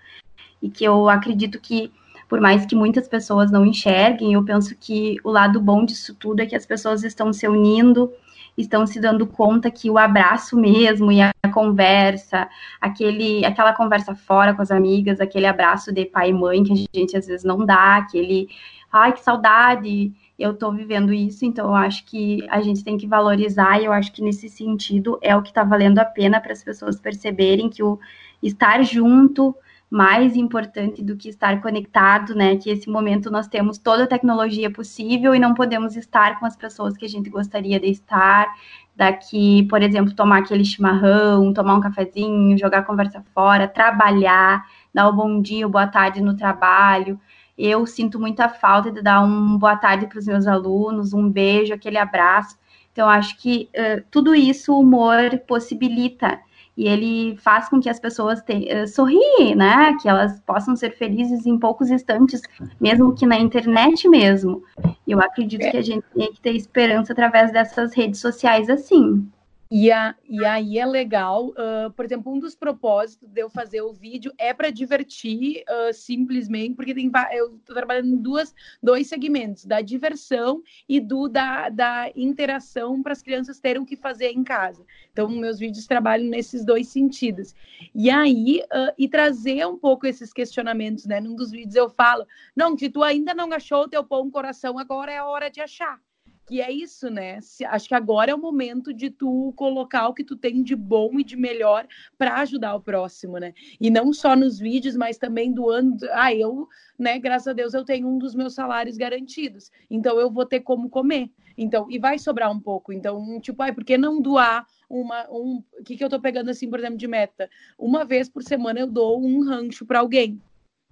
e 0.62 0.70
que 0.70 0.84
eu 0.84 1.08
acredito 1.08 1.60
que 1.60 1.92
por 2.28 2.42
mais 2.42 2.66
que 2.66 2.76
muitas 2.76 3.08
pessoas 3.08 3.52
não 3.52 3.66
enxerguem, 3.66 4.34
eu 4.34 4.44
penso 4.44 4.76
que 4.76 5.18
o 5.24 5.32
lado 5.32 5.62
bom 5.62 5.86
disso 5.86 6.14
tudo 6.14 6.42
é 6.42 6.46
que 6.46 6.56
as 6.56 6.66
pessoas 6.66 7.04
estão 7.04 7.32
se 7.32 7.48
unindo, 7.48 8.12
estão 8.58 8.88
se 8.88 9.00
dando 9.00 9.28
conta 9.28 9.70
que 9.70 9.90
o 9.90 9.98
abraço 9.98 10.58
mesmo 10.58 11.12
e 11.12 11.22
a 11.22 11.32
conversa, 11.54 12.50
aquele, 12.82 13.46
aquela 13.46 13.74
conversa 13.74 14.16
fora 14.16 14.54
com 14.54 14.62
as 14.62 14.72
amigas, 14.72 15.22
aquele 15.22 15.46
abraço 15.46 15.92
de 15.94 16.06
pai 16.06 16.32
e 16.32 16.34
mãe 16.34 16.64
que 16.64 16.74
a 16.74 17.00
gente 17.00 17.16
às 17.16 17.28
vezes 17.28 17.44
não 17.44 17.66
dá, 17.66 17.98
aquele, 17.98 18.50
ai 18.92 19.14
que 19.14 19.20
saudade, 19.20 20.12
eu 20.40 20.52
estou 20.52 20.72
vivendo 20.72 21.14
isso, 21.14 21.46
então 21.46 21.68
eu 21.68 21.76
acho 21.76 22.06
que 22.06 22.46
a 22.50 22.62
gente 22.62 22.84
tem 22.84 22.98
que 22.98 23.08
valorizar 23.08 23.80
e 23.80 23.86
eu 23.86 23.94
acho 23.94 24.12
que 24.12 24.22
nesse 24.22 24.50
sentido 24.50 25.20
é 25.22 25.36
o 25.36 25.42
que 25.42 25.50
está 25.50 25.64
valendo 25.64 26.00
a 26.00 26.06
pena 26.06 26.42
para 26.42 26.54
as 26.54 26.64
pessoas 26.64 27.00
perceberem 27.00 27.70
que 27.70 27.84
o 27.84 28.00
estar 28.42 28.84
junto 28.84 29.56
mais 29.90 30.36
importante 30.36 31.02
do 31.02 31.16
que 31.16 31.30
estar 31.30 31.62
conectado, 31.62 32.36
né? 32.36 32.58
Que 32.58 32.70
esse 32.70 32.90
momento 32.90 33.32
nós 33.32 33.48
temos 33.48 33.78
toda 33.78 34.04
a 34.04 34.08
tecnologia 34.08 34.70
possível 34.70 35.34
e 35.34 35.40
não 35.40 35.54
podemos 35.54 35.96
estar 35.96 36.40
com 36.40 36.46
as 36.46 36.56
pessoas 36.56 36.98
que 36.98 37.06
a 37.06 37.10
gente 37.10 37.30
gostaria 37.30 37.80
de 37.80 37.88
estar. 37.88 38.48
Daqui, 38.96 39.64
por 39.70 39.82
exemplo, 39.82 40.14
tomar 40.14 40.40
aquele 40.40 40.66
chimarrão, 40.66 41.54
tomar 41.54 41.76
um 41.76 41.82
cafezinho, 41.82 42.58
jogar 42.58 42.84
conversa 42.84 43.24
fora, 43.34 43.68
trabalhar, 43.68 44.66
dar 44.94 45.08
o 45.08 45.14
bom 45.14 45.42
dia, 45.42 45.68
boa 45.68 45.88
tarde 45.88 46.22
no 46.22 46.36
trabalho. 46.36 47.20
Eu 47.58 47.86
sinto 47.86 48.20
muita 48.20 48.50
falta 48.50 48.92
de 48.92 49.02
dar 49.02 49.22
um 49.24 49.58
boa 49.58 49.76
tarde 49.76 50.08
para 50.08 50.20
os 50.20 50.26
meus 50.26 50.48
alunos, 50.48 51.14
um 51.14 51.30
beijo, 51.30 51.74
aquele 51.74 51.98
abraço. 51.98 52.58
Então, 52.92 53.08
acho 53.08 53.38
que 53.38 53.70
uh, 53.76 54.04
tudo 54.12 54.36
isso 54.36 54.74
o 54.74 54.80
humor 54.82 55.40
possibilita 55.48 56.40
e 56.78 56.88
ele 56.88 57.36
faz 57.38 57.68
com 57.68 57.80
que 57.80 57.90
as 57.90 58.00
pessoas 58.00 58.40
te, 58.44 58.54
uh, 58.54 58.88
sorriem, 58.88 59.56
né? 59.56 59.98
Que 60.00 60.08
elas 60.08 60.40
possam 60.42 60.76
ser 60.76 60.92
felizes 60.92 61.46
em 61.48 61.58
poucos 61.58 61.90
instantes, 61.90 62.42
mesmo 62.80 63.16
que 63.16 63.26
na 63.26 63.38
internet 63.38 64.08
mesmo. 64.08 64.64
E 65.06 65.12
eu 65.12 65.20
acredito 65.20 65.64
é. 65.64 65.72
que 65.72 65.78
a 65.78 65.82
gente 65.82 66.06
tem 66.16 66.32
que 66.32 66.40
ter 66.40 66.56
esperança 66.56 67.14
através 67.14 67.52
dessas 67.52 67.96
redes 67.96 68.22
sociais 68.22 68.70
assim. 68.70 69.28
E, 69.70 69.92
a, 69.92 70.16
e 70.24 70.46
aí 70.46 70.80
é 70.80 70.86
legal, 70.86 71.48
uh, 71.50 71.92
por 71.94 72.06
exemplo, 72.06 72.32
um 72.32 72.40
dos 72.40 72.56
propósitos 72.56 73.30
de 73.30 73.42
eu 73.42 73.50
fazer 73.50 73.82
o 73.82 73.92
vídeo 73.92 74.32
é 74.38 74.54
para 74.54 74.70
divertir 74.70 75.64
uh, 75.70 75.94
simplesmente, 75.94 76.76
porque 76.76 76.94
tem, 76.94 77.12
eu 77.34 77.58
estou 77.58 77.76
trabalhando 77.76 78.08
em 78.08 78.16
duas, 78.16 78.56
dois 78.82 79.08
segmentos, 79.08 79.66
da 79.66 79.82
diversão 79.82 80.62
e 80.88 81.02
do 81.02 81.28
da, 81.28 81.68
da 81.70 82.10
interação 82.16 83.04
para 83.04 83.12
as 83.12 83.22
crianças 83.22 83.60
terem 83.60 83.82
o 83.82 83.86
que 83.86 83.98
fazer 83.98 84.32
em 84.32 84.44
casa. 84.44 84.86
Então, 85.12 85.28
meus 85.28 85.60
vídeos 85.60 85.86
trabalham 85.86 86.30
nesses 86.30 86.64
dois 86.64 86.88
sentidos. 86.88 87.54
E 87.94 88.10
aí, 88.10 88.62
uh, 88.66 88.94
e 88.98 89.10
trazer 89.10 89.68
um 89.68 89.78
pouco 89.78 90.08
esses 90.08 90.32
questionamentos, 90.32 91.06
né? 91.06 91.20
Num 91.20 91.36
dos 91.36 91.52
vídeos 91.52 91.76
eu 91.76 91.90
falo, 91.90 92.26
não, 92.56 92.78
se 92.78 92.90
tu 92.90 93.04
ainda 93.04 93.34
não 93.34 93.52
achou 93.52 93.84
o 93.84 93.90
teu 93.90 94.04
pão 94.04 94.32
coração, 94.32 94.80
agora 94.80 95.12
é 95.12 95.18
a 95.18 95.26
hora 95.26 95.50
de 95.50 95.60
achar 95.60 96.00
que 96.48 96.62
é 96.62 96.72
isso, 96.72 97.10
né? 97.10 97.40
Acho 97.68 97.90
que 97.90 97.94
agora 97.94 98.32
é 98.32 98.36
o 98.36 98.40
momento 98.40 98.94
de 98.94 99.10
tu 99.10 99.54
colocar 99.58 100.08
o 100.08 100.14
que 100.14 100.24
tu 100.24 100.38
tem 100.38 100.64
de 100.64 100.78
bom 100.78 101.20
e 101.20 101.24
de 101.24 101.36
melhor 101.36 101.86
para 102.18 102.36
ajudar 102.36 102.74
o 102.74 102.82
próximo, 102.82 103.38
né? 103.38 103.54
E 103.82 103.90
não 103.90 104.14
só 104.14 104.34
nos 104.34 104.58
vídeos, 104.58 104.96
mas 104.96 105.18
também 105.18 105.52
doando. 105.52 106.08
Ah, 106.14 106.34
eu, 106.34 106.66
né? 106.98 107.20
Graças 107.20 107.50
a 107.50 107.54
Deus 107.54 107.74
eu 107.74 107.84
tenho 107.84 108.08
um 108.08 108.18
dos 108.18 108.34
meus 108.34 108.54
salários 108.54 108.96
garantidos, 108.96 109.70
então 109.92 110.18
eu 110.20 110.32
vou 110.32 110.46
ter 110.46 110.62
como 110.62 110.90
comer. 110.90 111.30
Então, 111.58 111.88
e 111.90 112.00
vai 112.00 112.18
sobrar 112.18 112.50
um 112.50 112.60
pouco. 112.60 112.94
Então, 112.94 113.42
tipo, 113.42 113.62
ai, 113.62 113.74
por 113.74 113.84
que 113.84 113.98
não 113.98 114.22
doar 114.22 114.66
uma 114.90 115.30
um, 115.30 115.62
o 115.78 115.84
que 115.84 115.98
que 115.98 116.04
eu 116.04 116.10
tô 116.10 116.20
pegando 116.20 116.50
assim, 116.50 116.70
por 116.70 116.80
exemplo, 116.80 116.98
de 116.98 117.08
meta? 117.08 117.50
Uma 117.78 118.06
vez 118.06 118.30
por 118.30 118.42
semana 118.42 118.80
eu 118.80 118.88
dou 118.88 119.22
um 119.22 119.44
rancho 119.44 119.86
para 119.86 120.00
alguém 120.00 120.42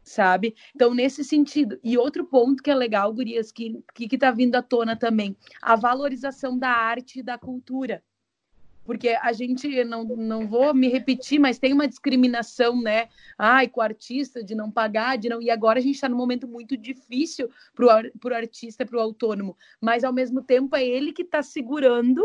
sabe? 0.06 0.56
Então, 0.74 0.94
nesse 0.94 1.24
sentido. 1.24 1.80
E 1.84 1.98
outro 1.98 2.24
ponto 2.24 2.62
que 2.62 2.70
é 2.70 2.76
legal, 2.76 3.12
Gurias, 3.12 3.52
que, 3.52 3.84
que, 3.94 4.08
que 4.08 4.18
tá 4.18 4.32
vindo 4.32 4.56
à 4.56 4.62
tona 4.62 4.96
também, 4.96 5.36
a 5.62 5.76
valorização 5.76 6.58
da 6.58 6.70
arte 6.70 7.20
e 7.20 7.24
da 7.24 7.38
cultura. 7.38 8.04
Porque 8.86 9.10
a 9.10 9.34
gente, 9.34 9.84
não, 9.84 10.04
não 10.04 10.48
vou 10.48 10.72
me 10.72 10.88
repetir, 10.88 11.40
mas 11.40 11.58
tem 11.58 11.74
uma 11.74 11.88
discriminação, 11.88 12.80
né? 12.80 13.10
Ai, 13.36 13.68
com 13.68 13.80
o 13.80 13.84
artista, 13.84 14.44
de 14.44 14.54
não 14.54 14.70
pagar, 14.70 15.18
de 15.18 15.28
não. 15.28 15.42
E 15.42 15.50
agora 15.50 15.80
a 15.80 15.82
gente 15.82 15.96
está 15.96 16.08
num 16.08 16.16
momento 16.16 16.48
muito 16.48 16.78
difícil 16.78 17.50
para 17.74 17.88
o 17.88 18.34
artista, 18.36 18.86
para 18.86 18.98
o 18.98 19.02
autônomo. 19.02 19.58
Mas, 19.82 20.04
ao 20.04 20.14
mesmo 20.14 20.44
tempo, 20.44 20.76
é 20.76 20.86
ele 20.86 21.12
que 21.12 21.24
está 21.24 21.42
segurando 21.42 22.24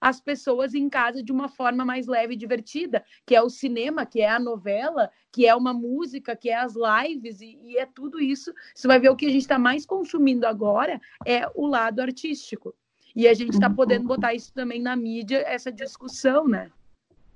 as 0.00 0.20
pessoas 0.20 0.74
em 0.74 0.88
casa 0.88 1.22
de 1.22 1.32
uma 1.32 1.48
forma 1.48 1.84
mais 1.84 2.06
leve 2.06 2.34
e 2.34 2.36
divertida, 2.36 3.04
que 3.24 3.34
é 3.34 3.42
o 3.42 3.50
cinema, 3.50 4.06
que 4.06 4.20
é 4.20 4.30
a 4.30 4.38
novela, 4.38 5.10
que 5.32 5.46
é 5.46 5.54
uma 5.54 5.72
música, 5.72 6.36
que 6.36 6.50
é 6.50 6.56
as 6.56 6.74
lives, 6.74 7.40
e, 7.40 7.58
e 7.62 7.78
é 7.78 7.86
tudo 7.86 8.20
isso. 8.20 8.52
Você 8.74 8.86
vai 8.86 8.98
ver 8.98 9.10
o 9.10 9.16
que 9.16 9.26
a 9.26 9.30
gente 9.30 9.42
está 9.42 9.58
mais 9.58 9.84
consumindo 9.84 10.46
agora 10.46 11.00
é 11.24 11.48
o 11.54 11.66
lado 11.66 12.00
artístico. 12.00 12.74
E 13.14 13.26
a 13.26 13.32
gente 13.32 13.54
está 13.54 13.70
podendo 13.70 14.06
botar 14.06 14.34
isso 14.34 14.52
também 14.52 14.80
na 14.80 14.94
mídia, 14.94 15.42
essa 15.46 15.72
discussão, 15.72 16.46
né? 16.46 16.70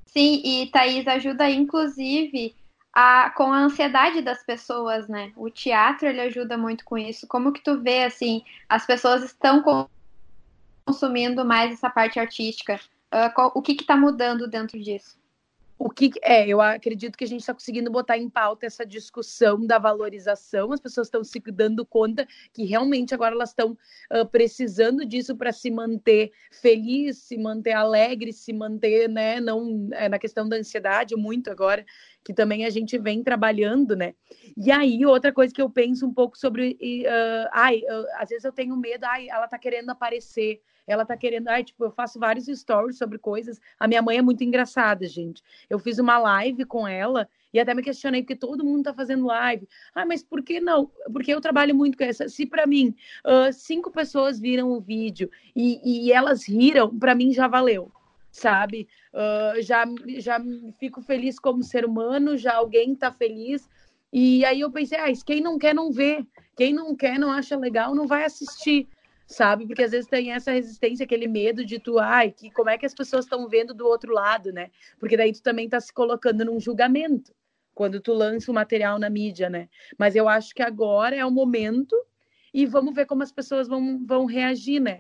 Sim, 0.05 0.43
e 0.45 0.67
Thaís 0.71 1.07
ajuda, 1.07 1.49
inclusive, 1.49 2.55
a, 2.93 3.31
com 3.31 3.53
a 3.53 3.61
ansiedade 3.61 4.21
das 4.21 4.45
pessoas, 4.45 5.09
né? 5.09 5.33
O 5.37 5.49
teatro, 5.49 6.07
ele 6.07 6.21
ajuda 6.21 6.59
muito 6.59 6.85
com 6.85 6.99
isso. 6.99 7.27
Como 7.27 7.53
que 7.53 7.63
tu 7.63 7.81
vê, 7.81 8.05
assim, 8.05 8.43
as 8.69 8.85
pessoas 8.85 9.23
estão 9.23 9.63
com 9.63 9.89
consumindo 10.91 11.45
mais 11.45 11.73
essa 11.73 11.89
parte 11.89 12.19
artística. 12.19 12.81
Uh, 13.15 13.33
qual, 13.35 13.53
o 13.55 13.63
que 13.63 13.73
está 13.73 13.97
mudando 13.97 14.49
dentro 14.49 14.79
disso? 14.81 15.19
O 15.79 15.89
que 15.89 16.11
é, 16.23 16.47
eu 16.47 16.61
acredito 16.61 17.17
que 17.17 17.25
a 17.25 17.27
gente 17.27 17.41
está 17.41 17.55
conseguindo 17.55 17.91
botar 17.91 18.19
em 18.19 18.29
pauta 18.29 18.67
essa 18.67 18.85
discussão 18.85 19.65
da 19.65 19.79
valorização. 19.79 20.73
As 20.73 20.81
pessoas 20.81 21.07
estão 21.07 21.25
se 21.25 21.41
dando 21.41 21.87
conta 21.87 22.29
que 22.53 22.65
realmente 22.65 23.15
agora 23.15 23.35
elas 23.35 23.49
estão 23.49 23.79
uh, 24.13 24.27
precisando 24.27 25.07
disso 25.07 25.35
para 25.35 25.53
se 25.53 25.71
manter 25.71 26.33
feliz, 26.51 27.17
se 27.19 27.39
manter 27.39 27.73
alegre, 27.73 28.31
se 28.31 28.53
manter, 28.53 29.09
né? 29.09 29.41
Não 29.41 29.89
é, 29.93 30.07
na 30.07 30.19
questão 30.19 30.47
da 30.47 30.57
ansiedade 30.57 31.17
muito 31.17 31.51
agora 31.51 31.87
que 32.25 32.35
também 32.35 32.65
a 32.65 32.71
gente 32.71 32.99
vem 32.99 33.23
trabalhando, 33.23 33.97
né? 33.97 34.15
E 34.57 34.71
aí 34.71 35.05
outra 35.07 35.33
coisa 35.33 35.53
que 35.55 35.63
eu 35.63 35.71
penso 35.71 36.07
um 36.07 36.13
pouco 36.13 36.37
sobre, 36.37 36.73
uh, 36.73 37.49
ai, 37.53 37.79
uh, 37.79 38.07
às 38.19 38.29
vezes 38.29 38.45
eu 38.45 38.53
tenho 38.53 38.77
medo, 38.77 39.05
ai, 39.05 39.29
ela 39.29 39.49
tá 39.49 39.59
querendo 39.59 39.91
aparecer 39.91 40.61
ela 40.87 41.05
tá 41.07 41.17
querendo, 41.17 41.49
ai, 41.49 41.63
tipo, 41.63 41.85
eu 41.85 41.91
faço 41.91 42.19
vários 42.19 42.47
stories 42.47 42.99
sobre 42.99 43.19
coisas. 43.19 43.61
A 43.79 43.87
minha 43.87 44.03
mãe 44.03 44.19
é 44.19 44.23
muito 44.23 44.43
engraçada, 44.43 45.07
gente. 45.07 45.43
Eu 45.69 45.79
fiz 45.79 45.99
uma 45.99 46.19
live 46.19 46.65
com 46.65 46.87
ela 46.87 47.29
e 47.53 47.61
até 47.61 47.73
me 47.75 47.83
questionei 47.83 48.23
porque 48.23 48.37
todo 48.37 48.65
mundo 48.65 48.85
tá 48.85 48.95
fazendo 48.95 49.27
live. 49.27 49.69
Ah, 49.95 50.05
mas 50.05 50.23
por 50.23 50.43
que 50.43 50.61
não? 50.61 50.91
Porque 51.13 51.33
eu 51.33 51.41
trabalho 51.41 51.75
muito 51.75 51.97
com 51.97 52.05
essa. 52.05 52.29
Se 52.29 52.45
para 52.45 52.67
mim 52.67 52.95
uh, 53.25 53.53
cinco 53.53 53.91
pessoas 53.91 54.41
viram 54.41 54.73
o 54.73 54.81
vídeo 54.81 55.31
e, 55.55 56.09
e 56.09 56.13
elas 56.13 56.47
riram, 56.49 56.97
para 56.99 57.15
mim 57.15 57.33
já 57.33 57.47
valeu 57.47 57.93
sabe? 58.31 58.89
Uh, 59.13 59.61
já, 59.63 59.85
já 60.19 60.39
fico 60.79 61.03
feliz 61.03 61.39
como 61.39 61.63
ser 61.63 61.85
humano, 61.85 62.37
já 62.37 62.55
alguém 62.55 62.95
tá 62.95 63.11
feliz. 63.11 63.69
E 64.13 64.45
aí 64.45 64.61
eu 64.61 64.71
pensei, 64.71 64.99
ah, 64.99 65.07
quem 65.25 65.41
não 65.41 65.59
quer 65.59 65.75
não 65.75 65.93
vê, 65.93 66.25
quem 66.57 66.73
não 66.73 66.97
quer 66.97 67.19
não 67.19 67.31
acha 67.31 67.57
legal 67.57 67.95
não 67.95 68.07
vai 68.07 68.25
assistir 68.25 68.89
sabe? 69.31 69.65
Porque 69.65 69.85
às 69.85 69.93
vezes 69.93 70.09
tem 70.09 70.33
essa 70.33 70.51
resistência, 70.51 71.05
aquele 71.05 71.29
medo 71.29 71.65
de 71.65 71.79
tu, 71.79 71.99
ai, 71.99 72.33
que 72.33 72.51
como 72.51 72.69
é 72.69 72.77
que 72.77 72.85
as 72.85 72.93
pessoas 72.93 73.25
estão 73.25 73.49
vendo 73.49 73.73
do 73.73 73.87
outro 73.87 74.13
lado, 74.13 74.53
né? 74.53 74.71
Porque 74.99 75.17
daí 75.17 75.33
tu 75.33 75.41
também 75.41 75.69
tá 75.69 75.81
se 75.81 75.93
colocando 75.93 76.45
num 76.45 76.59
julgamento 76.59 77.33
quando 77.73 78.01
tu 78.01 78.13
lança 78.13 78.51
o 78.51 78.55
material 78.55 78.99
na 78.99 79.09
mídia, 79.09 79.49
né? 79.49 79.69
Mas 79.97 80.17
eu 80.17 80.29
acho 80.29 80.53
que 80.53 80.63
agora 80.63 81.15
é 81.15 81.25
o 81.25 81.31
momento 81.31 81.97
e 82.53 82.67
vamos 82.67 82.93
ver 82.93 83.07
como 83.07 83.23
as 83.23 83.31
pessoas 83.31 83.69
vão, 83.69 84.05
vão 84.05 84.27
reagir, 84.27 84.81
né? 84.81 84.99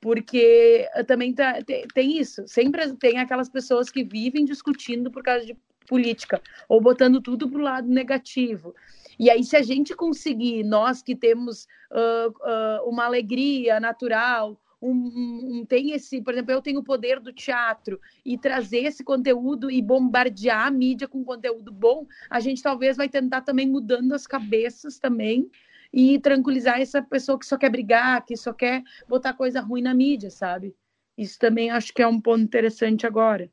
Porque 0.00 0.88
também 1.06 1.34
tá, 1.34 1.60
tem, 1.62 1.86
tem 1.92 2.18
isso, 2.18 2.46
sempre 2.46 2.94
tem 2.96 3.18
aquelas 3.18 3.48
pessoas 3.48 3.90
que 3.90 4.04
vivem 4.04 4.44
discutindo 4.44 5.10
por 5.10 5.22
causa 5.22 5.44
de 5.44 5.56
política 5.88 6.40
ou 6.68 6.80
botando 6.80 7.20
tudo 7.20 7.48
pro 7.48 7.62
lado 7.62 7.88
negativo. 7.88 8.74
E 9.18 9.28
aí, 9.28 9.42
se 9.42 9.56
a 9.56 9.62
gente 9.62 9.96
conseguir, 9.96 10.62
nós 10.62 11.02
que 11.02 11.16
temos 11.16 11.66
uh, 11.90 12.28
uh, 12.28 12.88
uma 12.88 13.06
alegria 13.06 13.80
natural, 13.80 14.56
um, 14.80 14.92
um, 14.92 15.66
tem 15.66 15.90
esse, 15.90 16.22
por 16.22 16.32
exemplo, 16.32 16.52
eu 16.52 16.62
tenho 16.62 16.78
o 16.78 16.84
poder 16.84 17.18
do 17.18 17.32
teatro 17.32 18.00
e 18.24 18.38
trazer 18.38 18.84
esse 18.84 19.02
conteúdo 19.02 19.68
e 19.68 19.82
bombardear 19.82 20.68
a 20.68 20.70
mídia 20.70 21.08
com 21.08 21.24
conteúdo 21.24 21.72
bom, 21.72 22.06
a 22.30 22.38
gente 22.38 22.62
talvez 22.62 22.96
vai 22.96 23.08
tentar 23.08 23.40
também 23.40 23.68
mudando 23.68 24.12
as 24.12 24.24
cabeças 24.24 24.98
também 25.00 25.50
e 25.92 26.18
tranquilizar 26.18 26.80
essa 26.80 27.02
pessoa 27.02 27.38
que 27.38 27.46
só 27.46 27.56
quer 27.56 27.70
brigar, 27.70 28.24
que 28.24 28.36
só 28.36 28.52
quer 28.52 28.82
botar 29.08 29.32
coisa 29.32 29.60
ruim 29.60 29.82
na 29.82 29.94
mídia, 29.94 30.30
sabe? 30.30 30.74
Isso 31.16 31.38
também 31.38 31.70
acho 31.70 31.92
que 31.92 32.02
é 32.02 32.06
um 32.06 32.20
ponto 32.20 32.40
interessante 32.40 33.06
agora. 33.06 33.50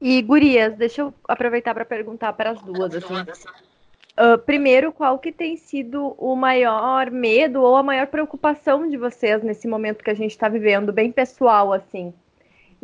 E, 0.00 0.20
gurias, 0.20 0.76
deixa 0.76 1.00
eu 1.00 1.14
aproveitar 1.26 1.72
para 1.72 1.84
perguntar 1.84 2.32
para 2.34 2.50
as 2.50 2.60
duas. 2.60 2.94
Assim. 2.94 3.14
Uh, 3.14 4.38
primeiro, 4.44 4.92
qual 4.92 5.18
que 5.18 5.32
tem 5.32 5.56
sido 5.56 6.14
o 6.18 6.36
maior 6.36 7.10
medo 7.10 7.62
ou 7.62 7.74
a 7.74 7.82
maior 7.82 8.08
preocupação 8.08 8.86
de 8.88 8.98
vocês 8.98 9.42
nesse 9.42 9.66
momento 9.66 10.04
que 10.04 10.10
a 10.10 10.14
gente 10.14 10.32
está 10.32 10.48
vivendo, 10.48 10.92
bem 10.92 11.10
pessoal, 11.10 11.72
assim? 11.72 12.12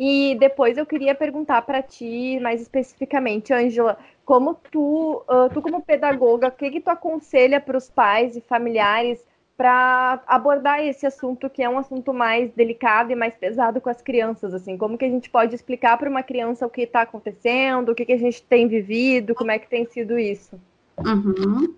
E 0.03 0.33
depois 0.39 0.79
eu 0.79 0.85
queria 0.87 1.13
perguntar 1.13 1.61
para 1.61 1.79
ti, 1.79 2.39
mais 2.41 2.59
especificamente, 2.59 3.53
Ângela, 3.53 3.99
como 4.25 4.55
tu, 4.55 5.23
uh, 5.29 5.47
tu 5.53 5.61
como 5.61 5.79
pedagoga, 5.79 6.47
o 6.47 6.51
que, 6.51 6.71
que 6.71 6.81
tu 6.81 6.89
aconselha 6.89 7.61
para 7.61 7.77
os 7.77 7.87
pais 7.87 8.35
e 8.35 8.41
familiares 8.41 9.23
para 9.55 10.19
abordar 10.25 10.83
esse 10.83 11.05
assunto 11.05 11.47
que 11.47 11.61
é 11.61 11.69
um 11.69 11.77
assunto 11.77 12.11
mais 12.11 12.51
delicado 12.53 13.11
e 13.11 13.15
mais 13.15 13.35
pesado 13.35 13.79
com 13.79 13.91
as 13.91 14.01
crianças, 14.01 14.55
assim, 14.55 14.75
como 14.75 14.97
que 14.97 15.05
a 15.05 15.09
gente 15.09 15.29
pode 15.29 15.53
explicar 15.53 15.99
para 15.99 16.09
uma 16.09 16.23
criança 16.23 16.65
o 16.65 16.69
que 16.71 16.81
está 16.81 17.03
acontecendo, 17.03 17.89
o 17.89 17.93
que, 17.95 18.03
que 18.03 18.13
a 18.13 18.17
gente 18.17 18.41
tem 18.41 18.67
vivido, 18.67 19.35
como 19.35 19.51
é 19.51 19.59
que 19.59 19.69
tem 19.69 19.85
sido 19.85 20.17
isso? 20.17 20.59
Uhum. 20.97 21.75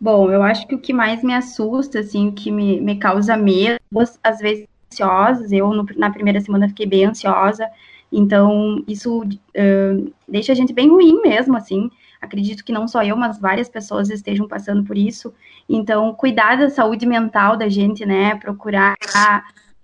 Bom, 0.00 0.32
eu 0.32 0.42
acho 0.42 0.66
que 0.66 0.74
o 0.74 0.80
que 0.80 0.94
mais 0.94 1.22
me 1.22 1.34
assusta, 1.34 1.98
assim, 2.00 2.28
o 2.28 2.32
que 2.32 2.50
me, 2.50 2.80
me 2.80 2.98
causa 2.98 3.36
medo, 3.36 3.78
às 4.24 4.38
vezes 4.38 4.66
ansiosas, 4.92 5.52
eu 5.52 5.72
no, 5.72 5.86
na 5.96 6.10
primeira 6.10 6.40
semana 6.40 6.68
fiquei 6.68 6.86
bem 6.86 7.04
ansiosa, 7.04 7.68
então 8.12 8.82
isso 8.88 9.22
uh, 9.22 10.12
deixa 10.28 10.52
a 10.52 10.54
gente 10.54 10.72
bem 10.72 10.88
ruim 10.88 11.20
mesmo, 11.22 11.56
assim, 11.56 11.90
acredito 12.20 12.64
que 12.64 12.72
não 12.72 12.88
só 12.88 13.02
eu, 13.02 13.16
mas 13.16 13.38
várias 13.38 13.68
pessoas 13.68 14.10
estejam 14.10 14.48
passando 14.48 14.84
por 14.84 14.98
isso, 14.98 15.32
então 15.68 16.12
cuidar 16.14 16.56
da 16.56 16.68
saúde 16.68 17.06
mental 17.06 17.56
da 17.56 17.68
gente, 17.68 18.04
né, 18.04 18.34
procurar 18.34 18.96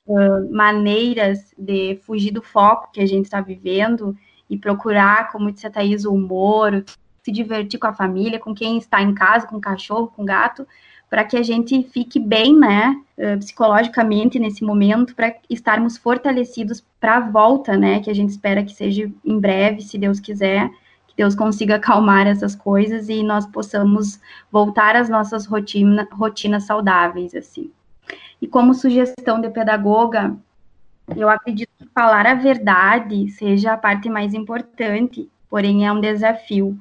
uh, 0.06 0.52
maneiras 0.52 1.54
de 1.56 2.00
fugir 2.02 2.32
do 2.32 2.42
foco 2.42 2.90
que 2.92 3.00
a 3.00 3.06
gente 3.06 3.26
está 3.26 3.40
vivendo 3.40 4.16
e 4.50 4.56
procurar, 4.56 5.30
como 5.30 5.50
disse 5.50 5.66
a 5.66 5.70
Thaís, 5.70 6.04
o 6.04 6.12
humor, 6.12 6.84
se 7.22 7.32
divertir 7.32 7.80
com 7.80 7.88
a 7.88 7.92
família, 7.92 8.38
com 8.38 8.54
quem 8.54 8.78
está 8.78 9.02
em 9.02 9.12
casa, 9.12 9.48
com 9.48 9.56
o 9.56 9.60
cachorro, 9.60 10.12
com 10.14 10.22
o 10.22 10.24
gato, 10.24 10.66
para 11.08 11.24
que 11.24 11.36
a 11.36 11.42
gente 11.42 11.82
fique 11.84 12.18
bem, 12.18 12.58
né, 12.58 12.96
eh, 13.16 13.36
psicologicamente 13.36 14.38
nesse 14.38 14.64
momento, 14.64 15.14
para 15.14 15.34
estarmos 15.48 15.96
fortalecidos 15.96 16.84
para 17.00 17.16
a 17.16 17.20
volta, 17.20 17.76
né, 17.76 18.00
que 18.00 18.10
a 18.10 18.14
gente 18.14 18.30
espera 18.30 18.64
que 18.64 18.72
seja 18.72 19.10
em 19.24 19.38
breve, 19.38 19.82
se 19.82 19.96
Deus 19.96 20.18
quiser, 20.18 20.68
que 21.06 21.16
Deus 21.16 21.34
consiga 21.34 21.76
acalmar 21.76 22.26
essas 22.26 22.54
coisas 22.54 23.08
e 23.08 23.22
nós 23.22 23.46
possamos 23.46 24.20
voltar 24.50 24.96
às 24.96 25.08
nossas 25.08 25.46
rotina, 25.46 26.08
rotinas 26.12 26.64
saudáveis, 26.64 27.34
assim. 27.34 27.70
E 28.42 28.46
como 28.46 28.74
sugestão 28.74 29.40
de 29.40 29.48
pedagoga, 29.48 30.36
eu 31.16 31.28
acredito 31.28 31.70
que 31.78 31.86
falar 31.94 32.26
a 32.26 32.34
verdade 32.34 33.28
seja 33.30 33.72
a 33.72 33.78
parte 33.78 34.10
mais 34.10 34.34
importante, 34.34 35.28
porém 35.48 35.86
é 35.86 35.92
um 35.92 36.00
desafio 36.00 36.78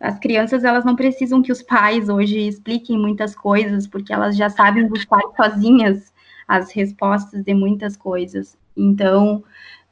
as 0.00 0.18
crianças 0.18 0.64
elas 0.64 0.84
não 0.84 0.94
precisam 0.94 1.42
que 1.42 1.50
os 1.50 1.62
pais 1.62 2.08
hoje 2.08 2.46
expliquem 2.46 2.98
muitas 2.98 3.34
coisas, 3.34 3.86
porque 3.86 4.12
elas 4.12 4.36
já 4.36 4.48
sabem 4.48 4.86
buscar 4.86 5.20
sozinhas 5.36 6.12
as 6.46 6.70
respostas 6.72 7.42
de 7.42 7.52
muitas 7.52 7.96
coisas. 7.96 8.56
Então, 8.76 9.42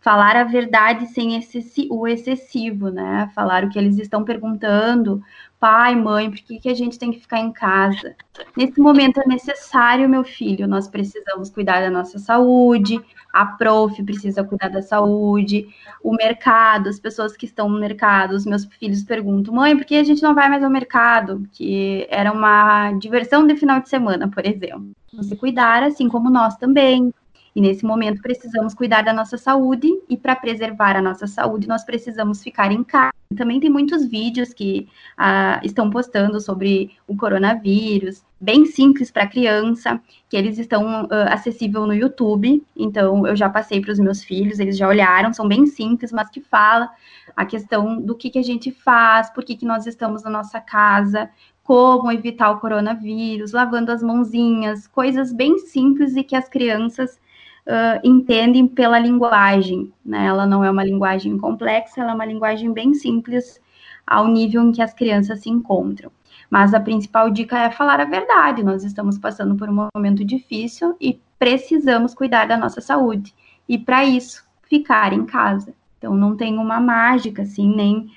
falar 0.01 0.37
a 0.37 0.45
verdade 0.45 1.09
sem 1.09 1.37
excessi 1.37 1.89
o 1.91 2.07
excessivo, 2.07 2.89
né? 2.91 3.29
Falar 3.35 3.65
o 3.65 3.69
que 3.69 3.79
eles 3.79 3.99
estão 3.99 4.23
perguntando, 4.23 5.21
pai, 5.59 5.97
mãe, 5.97 6.31
por 6.31 6.39
que, 6.39 6.61
que 6.61 6.69
a 6.69 6.75
gente 6.75 6.99
tem 6.99 7.11
que 7.11 7.19
ficar 7.19 7.41
em 7.41 7.53
casa? 7.53 8.15
Nesse 8.57 8.81
momento 8.81 9.21
é 9.21 9.27
necessário, 9.27 10.09
meu 10.09 10.23
filho, 10.23 10.69
nós 10.69 10.87
precisamos 10.87 11.51
cuidar 11.51 11.81
da 11.81 11.91
nossa 11.91 12.21
saúde, 12.21 13.01
a 13.37 13.45
prof 13.45 14.03
precisa 14.03 14.43
cuidar 14.43 14.69
da 14.69 14.81
saúde, 14.81 15.69
o 16.03 16.15
mercado, 16.15 16.89
as 16.89 16.99
pessoas 16.99 17.37
que 17.37 17.45
estão 17.45 17.69
no 17.69 17.79
mercado, 17.79 18.33
os 18.33 18.47
meus 18.47 18.65
filhos 18.65 19.03
perguntam, 19.03 19.55
mãe, 19.55 19.77
por 19.77 19.85
que 19.85 19.97
a 19.97 20.05
gente 20.05 20.23
não 20.23 20.35
vai 20.35 20.49
mais 20.49 20.65
ao 20.65 20.71
mercado? 20.71 21.47
Que 21.53 22.07
era 22.11 22.33
uma 22.33 22.93
diversão 22.93 23.47
de 23.47 23.55
final 23.55 23.81
de 23.81 23.89
semana, 23.91 24.29
por 24.29 24.47
exemplo. 24.47 24.91
Você 25.13 25.37
cuidar, 25.37 25.83
assim 25.83 26.09
como 26.09 26.31
nós 26.31 26.57
também. 26.57 27.13
E 27.57 27.61
nesse 27.63 27.87
momento 27.87 28.21
precisamos 28.21 28.75
cuidar 28.75 29.01
da 29.01 29.15
nossa 29.15 29.39
saúde 29.39 29.89
e 30.11 30.15
para 30.15 30.37
preservar 30.37 30.95
a 30.95 31.01
nossa 31.01 31.27
saúde 31.27 31.67
nós 31.67 31.83
precisamos 31.85 32.43
ficar 32.43 32.71
em 32.71 32.85
casa. 32.85 33.15
Também 33.35 33.59
tem 33.59 33.71
muitos 33.71 34.05
vídeos 34.05 34.53
que 34.53 34.87
ah, 35.17 35.59
estão 35.65 35.89
postando 35.89 36.39
sobre 36.39 36.91
o 37.09 37.17
coronavírus, 37.17 38.23
bem 38.39 38.67
simples 38.67 39.11
para 39.11 39.27
criança, 39.27 39.99
que 40.29 40.37
eles 40.37 40.59
estão 40.59 41.05
uh, 41.05 41.09
acessível 41.31 41.87
no 41.87 41.95
YouTube. 41.95 42.63
Então, 42.77 43.27
eu 43.27 43.35
já 43.35 43.49
passei 43.49 43.81
para 43.81 43.93
os 43.93 43.99
meus 43.99 44.23
filhos, 44.23 44.59
eles 44.59 44.77
já 44.77 44.87
olharam, 44.87 45.33
são 45.33 45.49
bem 45.49 45.65
simples, 45.67 46.13
mas 46.13 46.29
que 46.29 46.43
fala 46.43 46.91
a 47.35 47.47
questão 47.47 47.99
do 47.99 48.15
que, 48.15 48.29
que 48.29 48.39
a 48.39 48.45
gente 48.45 48.71
faz, 48.71 49.31
por 49.31 49.43
que, 49.43 49.57
que 49.57 49.65
nós 49.65 49.87
estamos 49.87 50.23
na 50.23 50.31
nossa 50.31 50.61
casa, 50.61 51.31
como 51.65 52.13
evitar 52.13 52.51
o 52.51 52.61
coronavírus, 52.61 53.53
lavando 53.53 53.91
as 53.91 54.03
mãozinhas, 54.03 54.87
coisas 54.87 55.33
bem 55.33 55.59
simples 55.59 56.15
e 56.17 56.23
que 56.23 56.37
as 56.37 56.49
crianças 56.49 57.19
uh, 57.67 58.01
entendem 58.03 58.67
pela 58.67 58.99
linguagem. 58.99 59.93
Né? 60.05 60.27
Ela 60.27 60.47
não 60.47 60.65
é 60.65 60.71
uma 60.71 60.85
linguagem 60.85 61.37
complexa, 61.39 62.01
ela 62.01 62.13
é 62.13 62.15
uma 62.15 62.25
linguagem 62.25 62.73
bem 62.73 62.95
simples 62.95 63.61
ao 64.07 64.29
nível 64.29 64.63
em 64.63 64.73
que 64.73 64.83
as 64.83 64.95
crianças 64.95 65.41
se 65.41 65.51
encontram. 65.51 66.11
Mas 66.49 66.73
a 66.73 66.81
principal 66.81 67.31
dica 67.31 67.59
é 67.59 67.71
falar 67.71 68.01
a 68.01 68.05
verdade. 68.05 68.63
Nós 68.63 68.85
estamos 68.85 69.19
passando 69.19 69.57
por 69.57 69.69
um 69.69 69.89
momento 69.95 70.25
difícil 70.25 70.97
e 71.01 71.21
precisamos 71.39 72.15
cuidar 72.15 72.47
da 72.47 72.57
nossa 72.57 72.81
saúde. 72.81 73.35
E 73.69 73.77
para 73.77 74.05
isso, 74.05 74.45
ficar 74.63 75.13
em 75.13 75.25
casa. 75.25 75.75
Então 75.99 76.15
não 76.15 76.37
tem 76.37 76.57
uma 76.57 76.81
mágica 76.81 77.43
assim, 77.43 77.75
nem 77.75 78.09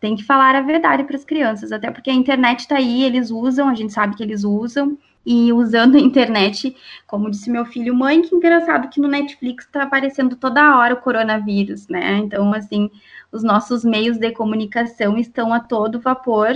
tem 0.00 0.16
que 0.16 0.22
falar 0.22 0.54
a 0.54 0.60
verdade 0.60 1.04
para 1.04 1.16
as 1.16 1.24
crianças, 1.24 1.72
até 1.72 1.90
porque 1.90 2.10
a 2.10 2.14
internet 2.14 2.60
está 2.60 2.76
aí, 2.76 3.04
eles 3.04 3.30
usam, 3.30 3.68
a 3.68 3.74
gente 3.74 3.92
sabe 3.92 4.14
que 4.14 4.22
eles 4.22 4.44
usam, 4.44 4.98
e 5.26 5.52
usando 5.52 5.96
a 5.96 6.00
internet, 6.00 6.76
como 7.06 7.30
disse 7.30 7.50
meu 7.50 7.64
filho, 7.64 7.94
mãe, 7.94 8.20
que 8.22 8.34
engraçado 8.34 8.88
que 8.88 9.00
no 9.00 9.08
Netflix 9.08 9.64
está 9.64 9.82
aparecendo 9.82 10.36
toda 10.36 10.76
hora 10.76 10.94
o 10.94 11.00
coronavírus, 11.00 11.88
né? 11.88 12.18
Então, 12.18 12.52
assim, 12.52 12.90
os 13.32 13.42
nossos 13.42 13.84
meios 13.84 14.18
de 14.18 14.30
comunicação 14.32 15.16
estão 15.16 15.52
a 15.52 15.60
todo 15.60 16.00
vapor 16.00 16.54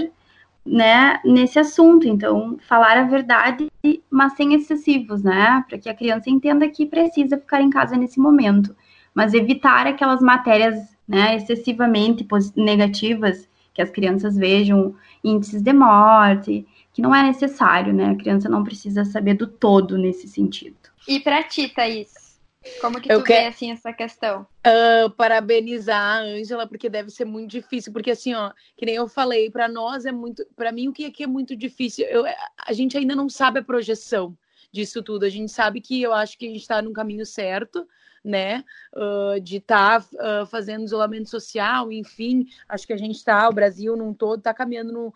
né, 0.64 1.18
nesse 1.24 1.59
assunto. 1.59 2.07
Então, 2.07 2.59
falar 2.68 2.98
a 2.98 3.04
verdade, 3.04 3.70
mas 4.11 4.35
sem 4.35 4.54
excessivos, 4.54 5.22
né? 5.22 5.64
Para 5.68 5.78
que 5.78 5.88
a 5.88 5.94
criança 5.94 6.28
entenda 6.28 6.68
que 6.68 6.87
precisa 6.87 7.38
ficar 7.38 7.62
em 7.62 7.70
casa 7.70 7.96
nesse 7.96 8.20
momento. 8.20 8.76
Mas 9.14 9.35
evitar 9.35 9.87
aquelas 9.87 10.20
matérias 10.20 10.96
né, 11.09 11.37
excessivamente 11.37 12.26
negativas, 12.54 13.48
que 13.72 13.81
as 13.81 13.90
crianças 13.90 14.37
vejam 14.37 14.94
índices 15.24 15.62
de 15.62 15.72
morte, 15.72 16.66
que 16.99 17.03
não 17.03 17.15
é 17.15 17.23
necessário, 17.23 17.95
né? 17.95 18.11
A 18.11 18.17
criança 18.17 18.49
não 18.49 18.65
precisa 18.65 19.05
saber 19.05 19.35
do 19.35 19.47
todo 19.47 19.97
nesse 19.97 20.27
sentido. 20.27 20.77
E 21.07 21.21
para 21.21 21.45
ti, 21.45 21.69
Thaís? 21.69 22.41
Como 22.81 23.01
que 23.01 23.13
eu 23.13 23.21
tu 23.21 23.25
que... 23.25 23.35
vê, 23.35 23.47
assim, 23.47 23.71
essa 23.71 23.93
questão? 23.93 24.45
Uh, 24.67 25.09
parabenizar 25.11 25.97
a 25.97 26.19
Ângela, 26.19 26.67
porque 26.67 26.91
deve 26.91 27.11
ser 27.11 27.25
muito 27.25 27.53
difícil, 27.53 27.93
porque 27.93 28.11
assim, 28.11 28.35
ó, 28.35 28.51
que 28.77 28.85
nem 28.85 28.97
eu 28.97 29.07
falei, 29.07 29.49
para 29.49 29.69
nós 29.69 30.07
é 30.07 30.11
muito, 30.11 30.45
para 30.57 30.73
mim 30.73 30.89
o 30.89 30.93
que 30.93 31.05
aqui 31.05 31.23
é 31.23 31.29
muito 31.29 31.55
difícil, 31.55 32.05
eu, 32.07 32.25
a 32.27 32.73
gente 32.73 32.99
ainda 32.99 33.15
não 33.15 33.29
sabe 33.29 33.61
a 33.61 33.65
projeção 33.65 34.37
disso 34.73 35.01
tudo, 35.01 35.25
a 35.25 35.29
gente 35.29 35.53
sabe 35.53 35.81
que 35.81 36.03
eu 36.03 36.13
acho 36.13 36.37
que 36.37 36.47
a 36.47 36.49
gente 36.49 36.63
está 36.63 36.83
no 36.83 36.93
caminho 36.93 37.25
certo, 37.25 37.87
né, 38.24 38.64
uh, 38.94 39.40
de 39.40 39.57
estar 39.57 40.02
tá, 40.02 40.42
uh, 40.42 40.46
fazendo 40.46 40.85
isolamento 40.85 41.28
social, 41.28 41.90
enfim, 41.92 42.46
acho 42.68 42.87
que 42.87 42.92
a 42.92 42.96
gente 42.96 43.16
está, 43.16 43.48
o 43.48 43.52
Brasil 43.52 43.96
num 43.96 44.12
todo, 44.12 44.38
está 44.38 44.52
caminhando 44.52 45.14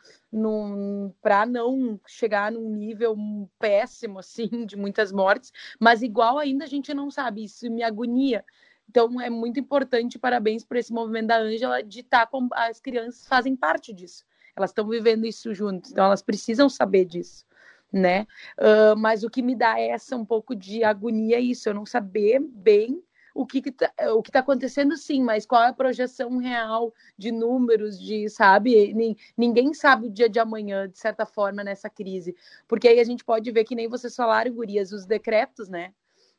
para 1.21 1.45
não 1.45 2.01
chegar 2.07 2.53
num 2.53 2.75
nível 2.75 3.17
péssimo, 3.59 4.19
assim, 4.19 4.49
de 4.67 4.77
muitas 4.77 5.13
mortes, 5.13 5.53
mas 5.79 6.03
igual 6.03 6.39
ainda 6.39 6.65
a 6.65 6.69
gente 6.69 6.95
não 6.95 7.11
sabe, 7.11 7.45
isso 7.45 7.71
me 7.71 7.83
agonia. 7.83 8.45
Então 8.89 9.21
é 9.21 9.31
muito 9.31 9.59
importante, 9.59 10.19
parabéns 10.19 10.65
por 10.65 10.77
esse 10.77 10.93
movimento 10.93 11.29
da 11.29 11.39
Ângela, 11.39 11.83
de 11.83 12.01
estar 12.01 12.21
tá 12.21 12.27
com 12.27 12.49
as 12.53 12.81
crianças 12.81 13.27
fazem 13.27 13.57
parte 13.57 13.93
disso. 13.93 14.25
Elas 14.55 14.71
estão 14.71 14.87
vivendo 14.87 15.27
isso 15.27 15.55
juntos, 15.55 15.93
então 15.93 16.05
elas 16.05 16.21
precisam 16.21 16.69
saber 16.69 17.07
disso 17.07 17.47
né? 17.93 18.27
Uh, 18.59 18.97
mas 18.97 19.23
o 19.23 19.31
que 19.31 19.43
me 19.43 19.55
dá 19.55 19.79
essa 19.79 20.17
um 20.17 20.25
pouco 20.25 20.55
de 20.55 20.83
agonia 20.83 21.37
é 21.37 21.41
isso, 21.41 21.69
eu 21.69 21.75
não 21.75 21.87
saber 21.87 22.41
bem 22.41 23.03
o 23.35 23.47
que 23.47 23.59
está 23.67 23.91
o 24.15 24.23
que 24.23 24.31
tá 24.31 24.41
acontecendo 24.41 24.97
sim, 24.97 25.23
mas 25.23 25.47
qual 25.47 25.63
é 25.63 25.69
a 25.69 25.73
projeção 25.73 26.37
real 26.37 26.93
de 27.17 27.33
números, 27.33 27.99
de, 27.99 28.29
sabe? 28.29 28.95
Ninguém 29.37 29.73
sabe 29.75 30.07
o 30.07 30.11
dia 30.11 30.29
de 30.29 30.39
amanhã, 30.39 30.89
de 30.89 30.99
certa 30.99 31.25
forma, 31.25 31.65
nessa 31.65 31.89
crise. 31.89 32.37
Porque 32.69 32.89
aí 32.89 33.01
a 33.01 33.05
gente 33.05 33.25
pode 33.25 33.51
ver 33.51 33.65
que 33.65 33.75
nem 33.75 33.89
vocês 33.89 34.15
falaram, 34.15 34.53
Gurias, 34.53 34.93
os 34.93 35.07
decretos, 35.07 35.69
né? 35.69 35.93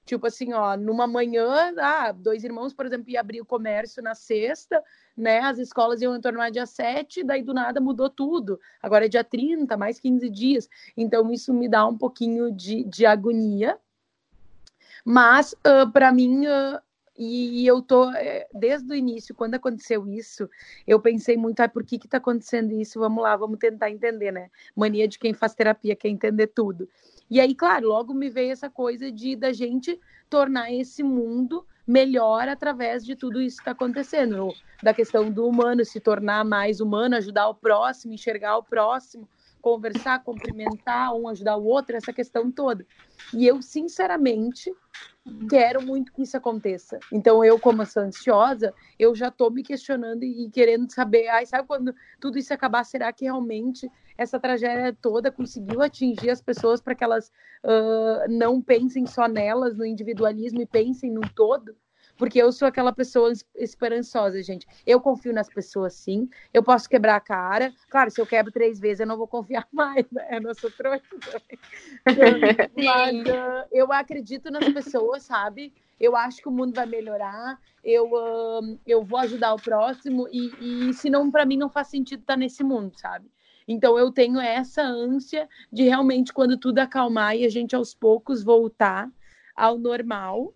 Tipo 0.05 0.27
assim, 0.27 0.51
ó, 0.51 0.75
numa 0.75 1.07
manhã, 1.07 1.73
ah, 1.79 2.11
dois 2.11 2.43
irmãos, 2.43 2.73
por 2.73 2.85
exemplo, 2.85 3.09
ia 3.09 3.21
abrir 3.21 3.39
o 3.39 3.45
comércio 3.45 4.03
na 4.03 4.13
sexta, 4.13 4.83
né? 5.15 5.39
As 5.39 5.57
escolas 5.57 6.01
iam 6.01 6.11
retornar 6.11 6.51
dia 6.51 6.65
7, 6.65 7.23
daí 7.23 7.41
do 7.41 7.53
nada 7.53 7.79
mudou 7.79 8.09
tudo. 8.09 8.59
Agora 8.81 9.05
é 9.05 9.09
dia 9.09 9.23
30, 9.23 9.77
mais 9.77 9.99
15 9.99 10.29
dias. 10.29 10.69
Então, 10.97 11.31
isso 11.31 11.53
me 11.53 11.69
dá 11.69 11.87
um 11.87 11.97
pouquinho 11.97 12.51
de, 12.51 12.83
de 12.83 13.05
agonia. 13.05 13.79
Mas, 15.05 15.53
uh, 15.53 15.89
para 15.91 16.11
mim, 16.11 16.47
uh, 16.47 16.81
e, 17.17 17.67
eu 17.67 17.81
tô, 17.81 18.09
é, 18.11 18.47
desde 18.53 18.91
o 18.91 18.95
início, 18.95 19.35
quando 19.35 19.55
aconteceu 19.55 20.07
isso, 20.07 20.49
eu 20.87 20.99
pensei 20.99 21.37
muito, 21.37 21.59
ah, 21.59 21.69
por 21.69 21.83
que 21.83 21.99
que 21.99 22.07
tá 22.07 22.17
acontecendo 22.17 22.71
isso? 22.73 22.99
Vamos 22.99 23.23
lá, 23.23 23.35
vamos 23.35 23.59
tentar 23.59 23.91
entender, 23.91 24.31
né? 24.31 24.49
Mania 24.75 25.07
de 25.07 25.19
quem 25.19 25.33
faz 25.33 25.53
terapia, 25.53 25.95
quer 25.95 26.09
entender 26.09 26.47
tudo. 26.47 26.89
E 27.29 27.39
aí, 27.39 27.53
claro, 27.53 27.87
logo 27.87 28.13
me 28.13 28.29
veio 28.29 28.51
essa 28.51 28.69
coisa 28.69 29.11
de 29.11 29.35
da 29.35 29.51
gente 29.53 29.99
tornar 30.29 30.71
esse 30.71 31.03
mundo 31.03 31.65
melhor 31.85 32.47
através 32.47 33.05
de 33.05 33.15
tudo 33.15 33.41
isso 33.41 33.57
que 33.57 33.61
está 33.61 33.71
acontecendo, 33.71 34.53
da 34.81 34.93
questão 34.93 35.29
do 35.29 35.47
humano 35.47 35.83
se 35.83 35.99
tornar 35.99 36.45
mais 36.45 36.79
humano, 36.79 37.15
ajudar 37.15 37.49
o 37.49 37.55
próximo, 37.55 38.13
enxergar 38.13 38.57
o 38.57 38.63
próximo, 38.63 39.27
conversar, 39.63 40.21
cumprimentar, 40.21 41.15
um 41.15 41.25
ajudar 41.29 41.55
o 41.55 41.63
outro, 41.63 41.95
essa 41.95 42.11
questão 42.11 42.51
toda. 42.51 42.85
E 43.33 43.47
eu, 43.47 43.61
sinceramente, 43.61 44.69
quero 45.49 45.81
muito 45.81 46.11
que 46.11 46.23
isso 46.23 46.35
aconteça. 46.35 46.99
Então, 47.09 47.45
eu, 47.45 47.57
como 47.57 47.85
sou 47.85 48.03
ansiosa, 48.03 48.73
eu 48.99 49.15
já 49.15 49.29
estou 49.29 49.49
me 49.49 49.63
questionando 49.63 50.23
e 50.23 50.49
querendo 50.49 50.91
saber, 50.91 51.29
ai, 51.29 51.45
sabe 51.45 51.65
quando 51.65 51.95
tudo 52.19 52.37
isso 52.37 52.53
acabar, 52.53 52.83
será 52.83 53.13
que 53.13 53.23
realmente 53.23 53.89
essa 54.17 54.37
tragédia 54.37 54.95
toda 55.01 55.31
conseguiu 55.31 55.81
atingir 55.81 56.29
as 56.29 56.41
pessoas 56.41 56.81
para 56.81 56.93
que 56.93 57.03
elas 57.03 57.31
uh, 57.63 58.29
não 58.29 58.61
pensem 58.61 59.07
só 59.07 59.29
nelas, 59.29 59.77
no 59.77 59.85
individualismo 59.85 60.61
e 60.61 60.65
pensem 60.65 61.09
no 61.09 61.21
todo? 61.33 61.73
Porque 62.17 62.39
eu 62.39 62.51
sou 62.51 62.67
aquela 62.67 62.93
pessoa 62.93 63.31
esperançosa, 63.55 64.41
gente. 64.43 64.67
Eu 64.85 65.01
confio 65.01 65.33
nas 65.33 65.49
pessoas, 65.49 65.93
sim. 65.95 66.29
Eu 66.53 66.63
posso 66.63 66.87
quebrar 66.87 67.15
a 67.15 67.19
cara. 67.19 67.73
Claro, 67.89 68.11
se 68.11 68.21
eu 68.21 68.25
quebro 68.25 68.51
três 68.51 68.79
vezes, 68.79 68.99
eu 68.99 69.07
não 69.07 69.17
vou 69.17 69.27
confiar 69.27 69.67
mais, 69.73 70.05
né? 70.11 70.27
Eu 70.31 70.41
não 70.41 70.53
sou 70.53 70.71
trouxa 70.71 71.03
também. 71.25 71.59
Mas 72.85 73.15
uh, 73.21 73.67
eu 73.71 73.91
acredito 73.91 74.51
nas 74.51 74.67
pessoas, 74.69 75.23
sabe? 75.23 75.73
Eu 75.99 76.15
acho 76.15 76.41
que 76.41 76.47
o 76.47 76.51
mundo 76.51 76.73
vai 76.73 76.85
melhorar. 76.85 77.59
Eu, 77.83 78.05
uh, 78.11 78.79
eu 78.85 79.03
vou 79.03 79.19
ajudar 79.19 79.53
o 79.53 79.61
próximo. 79.61 80.27
E, 80.31 80.89
e 80.89 80.93
se 80.93 81.09
não, 81.09 81.31
para 81.31 81.45
mim, 81.45 81.57
não 81.57 81.69
faz 81.69 81.87
sentido 81.87 82.21
estar 82.21 82.37
nesse 82.37 82.63
mundo, 82.63 82.93
sabe? 82.95 83.29
Então 83.67 83.97
eu 83.97 84.11
tenho 84.11 84.39
essa 84.39 84.83
ânsia 84.83 85.47
de 85.71 85.83
realmente, 85.83 86.33
quando 86.33 86.57
tudo 86.57 86.79
acalmar 86.79 87.35
e 87.35 87.45
a 87.45 87.49
gente 87.49 87.75
aos 87.75 87.93
poucos 87.93 88.43
voltar 88.43 89.09
ao 89.55 89.77
normal, 89.77 90.53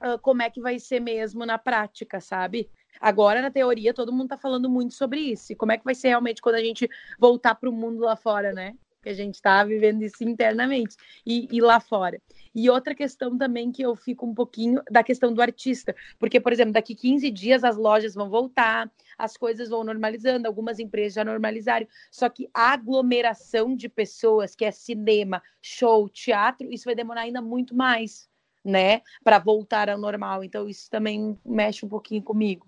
uh, 0.00 0.18
como 0.20 0.42
é 0.42 0.50
que 0.50 0.60
vai 0.60 0.78
ser 0.78 1.00
mesmo 1.00 1.44
na 1.44 1.58
prática, 1.58 2.20
sabe? 2.20 2.70
Agora, 3.00 3.40
na 3.40 3.50
teoria, 3.50 3.94
todo 3.94 4.12
mundo 4.12 4.24
está 4.24 4.36
falando 4.36 4.68
muito 4.68 4.94
sobre 4.94 5.20
isso. 5.20 5.52
E 5.52 5.56
como 5.56 5.72
é 5.72 5.78
que 5.78 5.84
vai 5.84 5.94
ser 5.94 6.08
realmente 6.08 6.42
quando 6.42 6.56
a 6.56 6.62
gente 6.62 6.88
voltar 7.18 7.54
para 7.54 7.68
o 7.68 7.72
mundo 7.72 8.00
lá 8.00 8.16
fora, 8.16 8.52
né? 8.52 8.74
Que 9.00 9.10
a 9.10 9.14
gente 9.14 9.36
está 9.36 9.62
vivendo 9.62 10.02
isso 10.02 10.24
internamente 10.24 10.96
e, 11.24 11.46
e, 11.52 11.60
lá 11.60 11.78
fora. 11.78 12.20
E 12.52 12.68
outra 12.68 12.96
questão 12.96 13.38
também 13.38 13.70
que 13.70 13.82
eu 13.82 13.94
fico 13.94 14.26
um 14.26 14.34
pouquinho 14.34 14.82
da 14.90 15.04
questão 15.04 15.32
do 15.32 15.40
artista. 15.40 15.94
Porque, 16.18 16.40
por 16.40 16.52
exemplo, 16.52 16.72
daqui 16.72 16.96
15 16.96 17.30
dias 17.30 17.62
as 17.62 17.76
lojas 17.76 18.14
vão 18.14 18.28
voltar, 18.28 18.90
as 19.16 19.36
coisas 19.36 19.68
vão 19.68 19.84
normalizando, 19.84 20.48
algumas 20.48 20.80
empresas 20.80 21.14
já 21.14 21.24
normalizaram. 21.24 21.86
Só 22.10 22.28
que 22.28 22.50
a 22.52 22.72
aglomeração 22.72 23.76
de 23.76 23.88
pessoas, 23.88 24.56
que 24.56 24.64
é 24.64 24.72
cinema, 24.72 25.40
show, 25.62 26.08
teatro, 26.08 26.68
isso 26.72 26.86
vai 26.86 26.96
demorar 26.96 27.20
ainda 27.20 27.40
muito 27.40 27.76
mais 27.76 28.28
né, 28.68 29.00
para 29.24 29.38
voltar 29.38 29.88
ao 29.88 29.98
normal. 29.98 30.44
Então 30.44 30.68
isso 30.68 30.90
também 30.90 31.38
mexe 31.44 31.84
um 31.84 31.88
pouquinho 31.88 32.22
comigo. 32.22 32.66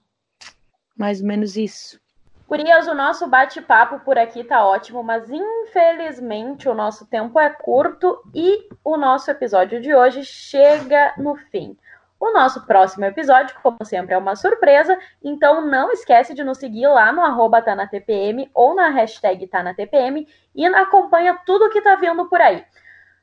Mais 0.96 1.20
ou 1.20 1.26
menos 1.26 1.56
isso. 1.56 2.00
Curias, 2.46 2.88
o 2.88 2.94
nosso 2.94 3.28
bate-papo 3.28 4.00
por 4.00 4.18
aqui 4.18 4.42
tá 4.42 4.66
ótimo, 4.66 5.04
mas 5.04 5.30
infelizmente 5.30 6.68
o 6.68 6.74
nosso 6.74 7.06
tempo 7.06 7.38
é 7.38 7.48
curto 7.48 8.20
e 8.34 8.68
o 8.82 8.96
nosso 8.96 9.30
episódio 9.30 9.80
de 9.80 9.94
hoje 9.94 10.24
chega 10.24 11.14
no 11.16 11.36
fim. 11.36 11.76
O 12.18 12.32
nosso 12.32 12.66
próximo 12.66 13.04
episódio, 13.04 13.56
como 13.62 13.78
sempre, 13.84 14.14
é 14.14 14.18
uma 14.18 14.34
surpresa, 14.34 14.98
então 15.22 15.64
não 15.64 15.92
esquece 15.92 16.34
de 16.34 16.42
nos 16.42 16.58
seguir 16.58 16.88
lá 16.88 17.12
no 17.12 17.22
arroba 17.22 17.62
TanaTPM 17.62 18.50
ou 18.52 18.74
na 18.74 18.88
hashtag 18.88 19.46
TanaTPM 19.46 20.26
e 20.54 20.66
acompanha 20.66 21.38
tudo 21.46 21.70
que 21.70 21.80
tá 21.80 21.94
vindo 21.94 22.28
por 22.28 22.40
aí. 22.40 22.64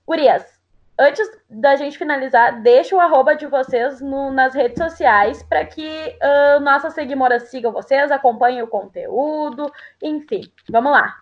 Curias, 0.05 0.56
antes 0.99 1.29
da 1.49 1.75
gente 1.75 1.97
finalizar, 1.97 2.61
deixa 2.61 2.95
o 2.95 2.99
arroba 2.99 3.35
de 3.35 3.45
vocês 3.45 4.01
no, 4.01 4.31
nas 4.31 4.53
redes 4.53 4.77
sociais 4.77 5.43
para 5.43 5.65
que 5.65 5.87
uh, 5.87 6.59
nossas 6.61 6.93
seguidoras 6.93 7.49
sigam 7.49 7.71
vocês, 7.71 8.11
acompanhem 8.11 8.61
o 8.61 8.67
conteúdo, 8.67 9.71
enfim. 10.01 10.41
Vamos 10.69 10.91
lá. 10.91 11.15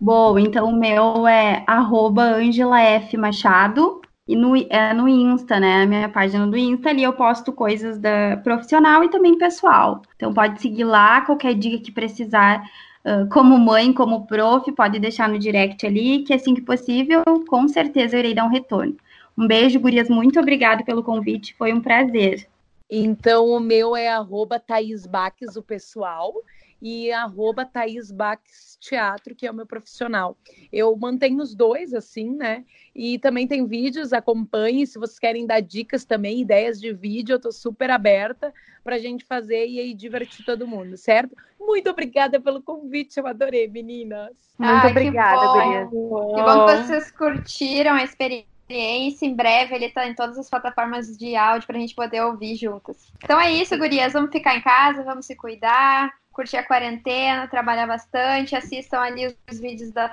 Bom, 0.00 0.38
então 0.38 0.68
o 0.68 0.76
meu 0.76 1.26
é 1.26 1.64
arroba 1.66 2.22
Angela 2.22 2.80
F. 2.80 3.16
Machado. 3.16 4.00
E 4.26 4.36
no, 4.36 4.54
é 4.56 4.92
no 4.92 5.08
Insta, 5.08 5.58
né? 5.58 5.82
A 5.82 5.86
minha 5.86 6.08
página 6.08 6.46
do 6.46 6.56
Insta, 6.56 6.90
ali 6.90 7.02
eu 7.02 7.14
posto 7.14 7.50
coisas 7.50 7.98
da 7.98 8.36
profissional 8.44 9.02
e 9.02 9.08
também 9.08 9.38
pessoal. 9.38 10.02
Então 10.16 10.34
pode 10.34 10.60
seguir 10.60 10.84
lá, 10.84 11.22
qualquer 11.22 11.54
dica 11.54 11.82
que 11.82 11.90
precisar, 11.90 12.62
uh, 13.06 13.26
como 13.30 13.58
mãe, 13.58 13.90
como 13.90 14.26
prof, 14.26 14.70
pode 14.72 14.98
deixar 14.98 15.30
no 15.30 15.38
direct 15.38 15.84
ali, 15.86 16.24
que 16.24 16.34
assim 16.34 16.54
que 16.54 16.60
possível, 16.60 17.22
com 17.48 17.66
certeza 17.68 18.16
eu 18.16 18.20
irei 18.20 18.34
dar 18.34 18.44
um 18.44 18.50
retorno. 18.50 18.94
Um 19.38 19.46
beijo, 19.46 19.78
gurias. 19.78 20.08
Muito 20.08 20.40
obrigada 20.40 20.82
pelo 20.82 21.00
convite. 21.00 21.54
Foi 21.54 21.72
um 21.72 21.80
prazer. 21.80 22.48
Então, 22.90 23.46
o 23.46 23.60
meu 23.60 23.94
é 23.94 24.08
arroba 24.08 24.58
Thaís 24.58 25.06
Baques, 25.06 25.54
o 25.54 25.62
pessoal, 25.62 26.34
e 26.82 27.12
arroba 27.12 27.64
Thaís 27.64 28.10
Baques 28.10 28.76
Teatro, 28.80 29.36
que 29.36 29.46
é 29.46 29.50
o 29.50 29.54
meu 29.54 29.64
profissional. 29.64 30.36
Eu 30.72 30.96
mantenho 30.96 31.40
os 31.40 31.54
dois, 31.54 31.94
assim, 31.94 32.34
né? 32.34 32.64
E 32.92 33.16
também 33.20 33.46
tem 33.46 33.64
vídeos, 33.64 34.12
acompanhe. 34.12 34.84
Se 34.88 34.98
vocês 34.98 35.20
querem 35.20 35.46
dar 35.46 35.60
dicas 35.60 36.04
também, 36.04 36.40
ideias 36.40 36.80
de 36.80 36.92
vídeo, 36.92 37.34
eu 37.34 37.40
tô 37.40 37.52
super 37.52 37.92
aberta 37.92 38.52
pra 38.82 38.98
gente 38.98 39.24
fazer 39.24 39.68
e 39.68 39.78
aí 39.78 39.94
divertir 39.94 40.44
todo 40.44 40.66
mundo, 40.66 40.96
certo? 40.96 41.36
Muito 41.60 41.88
obrigada 41.90 42.40
pelo 42.40 42.60
convite, 42.60 43.18
eu 43.18 43.26
adorei, 43.26 43.68
meninas. 43.68 44.32
Muito 44.58 44.84
Ai, 44.84 44.90
obrigada, 44.90 45.46
gurias. 45.52 45.90
Que 45.90 46.42
bom 46.42 46.66
que 46.66 46.76
vocês 46.76 47.10
curtiram 47.12 47.94
a 47.94 48.02
experiência 48.02 48.57
experiência. 48.68 49.26
Em 49.26 49.34
breve 49.34 49.74
ele 49.74 49.90
tá 49.90 50.06
em 50.06 50.14
todas 50.14 50.38
as 50.38 50.50
plataformas 50.50 51.16
de 51.16 51.34
áudio 51.34 51.66
pra 51.66 51.78
gente 51.78 51.94
poder 51.94 52.22
ouvir 52.22 52.54
juntas. 52.56 53.10
Então 53.24 53.40
é 53.40 53.50
isso, 53.50 53.76
gurias. 53.78 54.12
Vamos 54.12 54.30
ficar 54.30 54.56
em 54.56 54.60
casa, 54.60 55.02
vamos 55.02 55.26
se 55.26 55.34
cuidar, 55.34 56.12
curtir 56.30 56.58
a 56.58 56.66
quarentena, 56.66 57.48
trabalhar 57.48 57.86
bastante, 57.86 58.54
assistam 58.54 59.00
ali 59.00 59.34
os 59.50 59.58
vídeos 59.58 59.90
da 59.90 60.08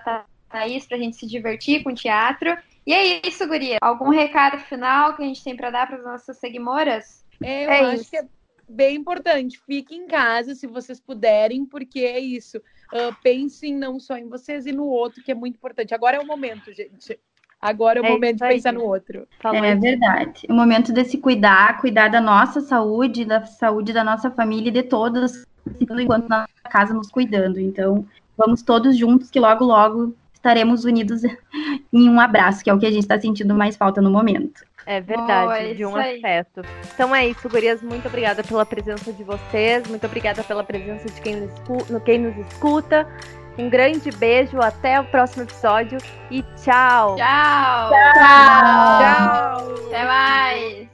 Thaís 0.50 0.88
pra 0.88 0.98
gente 0.98 1.18
se 1.18 1.28
divertir 1.28 1.84
com 1.84 1.92
o 1.92 1.96
teatro. 1.96 2.58
E 2.88 2.94
é 2.94 3.28
isso, 3.28 3.46
guria. 3.48 3.78
Algum 3.82 4.10
recado 4.10 4.58
final 4.60 5.16
que 5.16 5.24
a 5.24 5.26
gente 5.26 5.44
tem 5.44 5.56
para 5.56 5.72
dar 5.72 5.88
para 5.88 5.98
as 5.98 6.04
nossas 6.04 6.38
seguidoras? 6.38 7.26
Eu 7.42 7.48
é 7.48 7.80
acho 7.82 8.02
isso. 8.02 8.10
que 8.10 8.18
é 8.18 8.26
bem 8.70 8.96
importante. 8.96 9.60
Fiquem 9.66 10.04
em 10.04 10.08
casa 10.08 10.56
se 10.56 10.68
vocês 10.68 11.00
puderem, 11.00 11.66
porque 11.66 12.00
é 12.00 12.20
isso. 12.20 12.58
Uh, 12.94 13.16
pensem 13.24 13.76
não 13.76 14.00
só 14.00 14.16
em 14.18 14.30
vocês 14.30 14.66
e 14.66 14.72
no 14.72 14.86
outro, 14.86 15.24
que 15.24 15.32
é 15.32 15.36
muito 15.36 15.56
importante. 15.56 15.94
Agora 15.94 16.18
é 16.18 16.20
o 16.20 16.26
momento, 16.26 16.72
gente. 16.72 17.20
Agora 17.66 17.98
é 17.98 18.02
o 18.04 18.06
é 18.06 18.10
momento 18.12 18.38
de 18.38 18.48
pensar 18.48 18.72
no 18.74 18.84
outro. 18.84 19.28
é 19.44 19.76
verdade. 19.76 20.46
É 20.48 20.54
o 20.54 20.56
momento 20.56 20.94
de 20.94 21.04
se 21.04 21.18
cuidar, 21.18 21.80
cuidar 21.80 22.10
da 22.10 22.22
nossa 22.22 22.62
saúde, 22.62 23.26
da 23.26 23.44
saúde 23.44 23.92
da 23.92 24.04
nossa 24.04 24.30
família 24.30 24.70
e 24.70 24.72
de 24.72 24.84
todos, 24.84 25.46
enquanto 25.82 26.30
na 26.30 26.48
casa 26.70 26.94
nos 26.94 27.10
cuidando. 27.10 27.60
Então, 27.60 28.06
vamos 28.38 28.62
todos 28.62 28.96
juntos, 28.96 29.32
que 29.32 29.40
logo, 29.40 29.66
logo 29.66 30.14
estaremos 30.34 30.86
unidos 30.86 31.24
em 31.92 32.08
um 32.08 32.20
abraço, 32.20 32.64
que 32.64 32.70
é 32.70 32.74
o 32.74 32.78
que 32.78 32.86
a 32.86 32.92
gente 32.92 33.02
está 33.02 33.20
sentindo 33.20 33.56
mais 33.56 33.76
falta 33.76 34.00
no 34.00 34.12
momento. 34.12 34.64
É 34.86 35.02
verdade, 35.02 35.74
de 35.74 35.84
um 35.84 35.96
afeto. 35.96 36.62
Então 36.94 37.16
é 37.16 37.28
isso, 37.28 37.50
gurias. 37.50 37.82
Muito 37.82 38.08
obrigada 38.08 38.44
pela 38.44 38.64
presença 38.64 39.12
de 39.12 39.24
vocês. 39.24 39.88
Muito 39.88 40.06
obrigada 40.06 40.44
pela 40.44 40.64
presença 40.64 41.10
de 41.10 41.20
quem 41.20 41.38
nos, 41.38 42.04
quem 42.04 42.20
nos 42.20 42.38
escuta. 42.48 43.08
Um 43.58 43.70
grande 43.70 44.12
beijo, 44.12 44.60
até 44.60 45.00
o 45.00 45.06
próximo 45.06 45.44
episódio 45.44 45.98
e 46.30 46.44
tchau! 46.62 47.16
Tchau! 47.16 47.90
Tchau! 48.14 49.00
tchau. 49.00 49.76
Até 49.88 50.06
mais! 50.06 50.88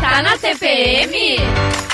Tá 0.00 0.22
na 0.22 0.36
TPM? 0.36 1.91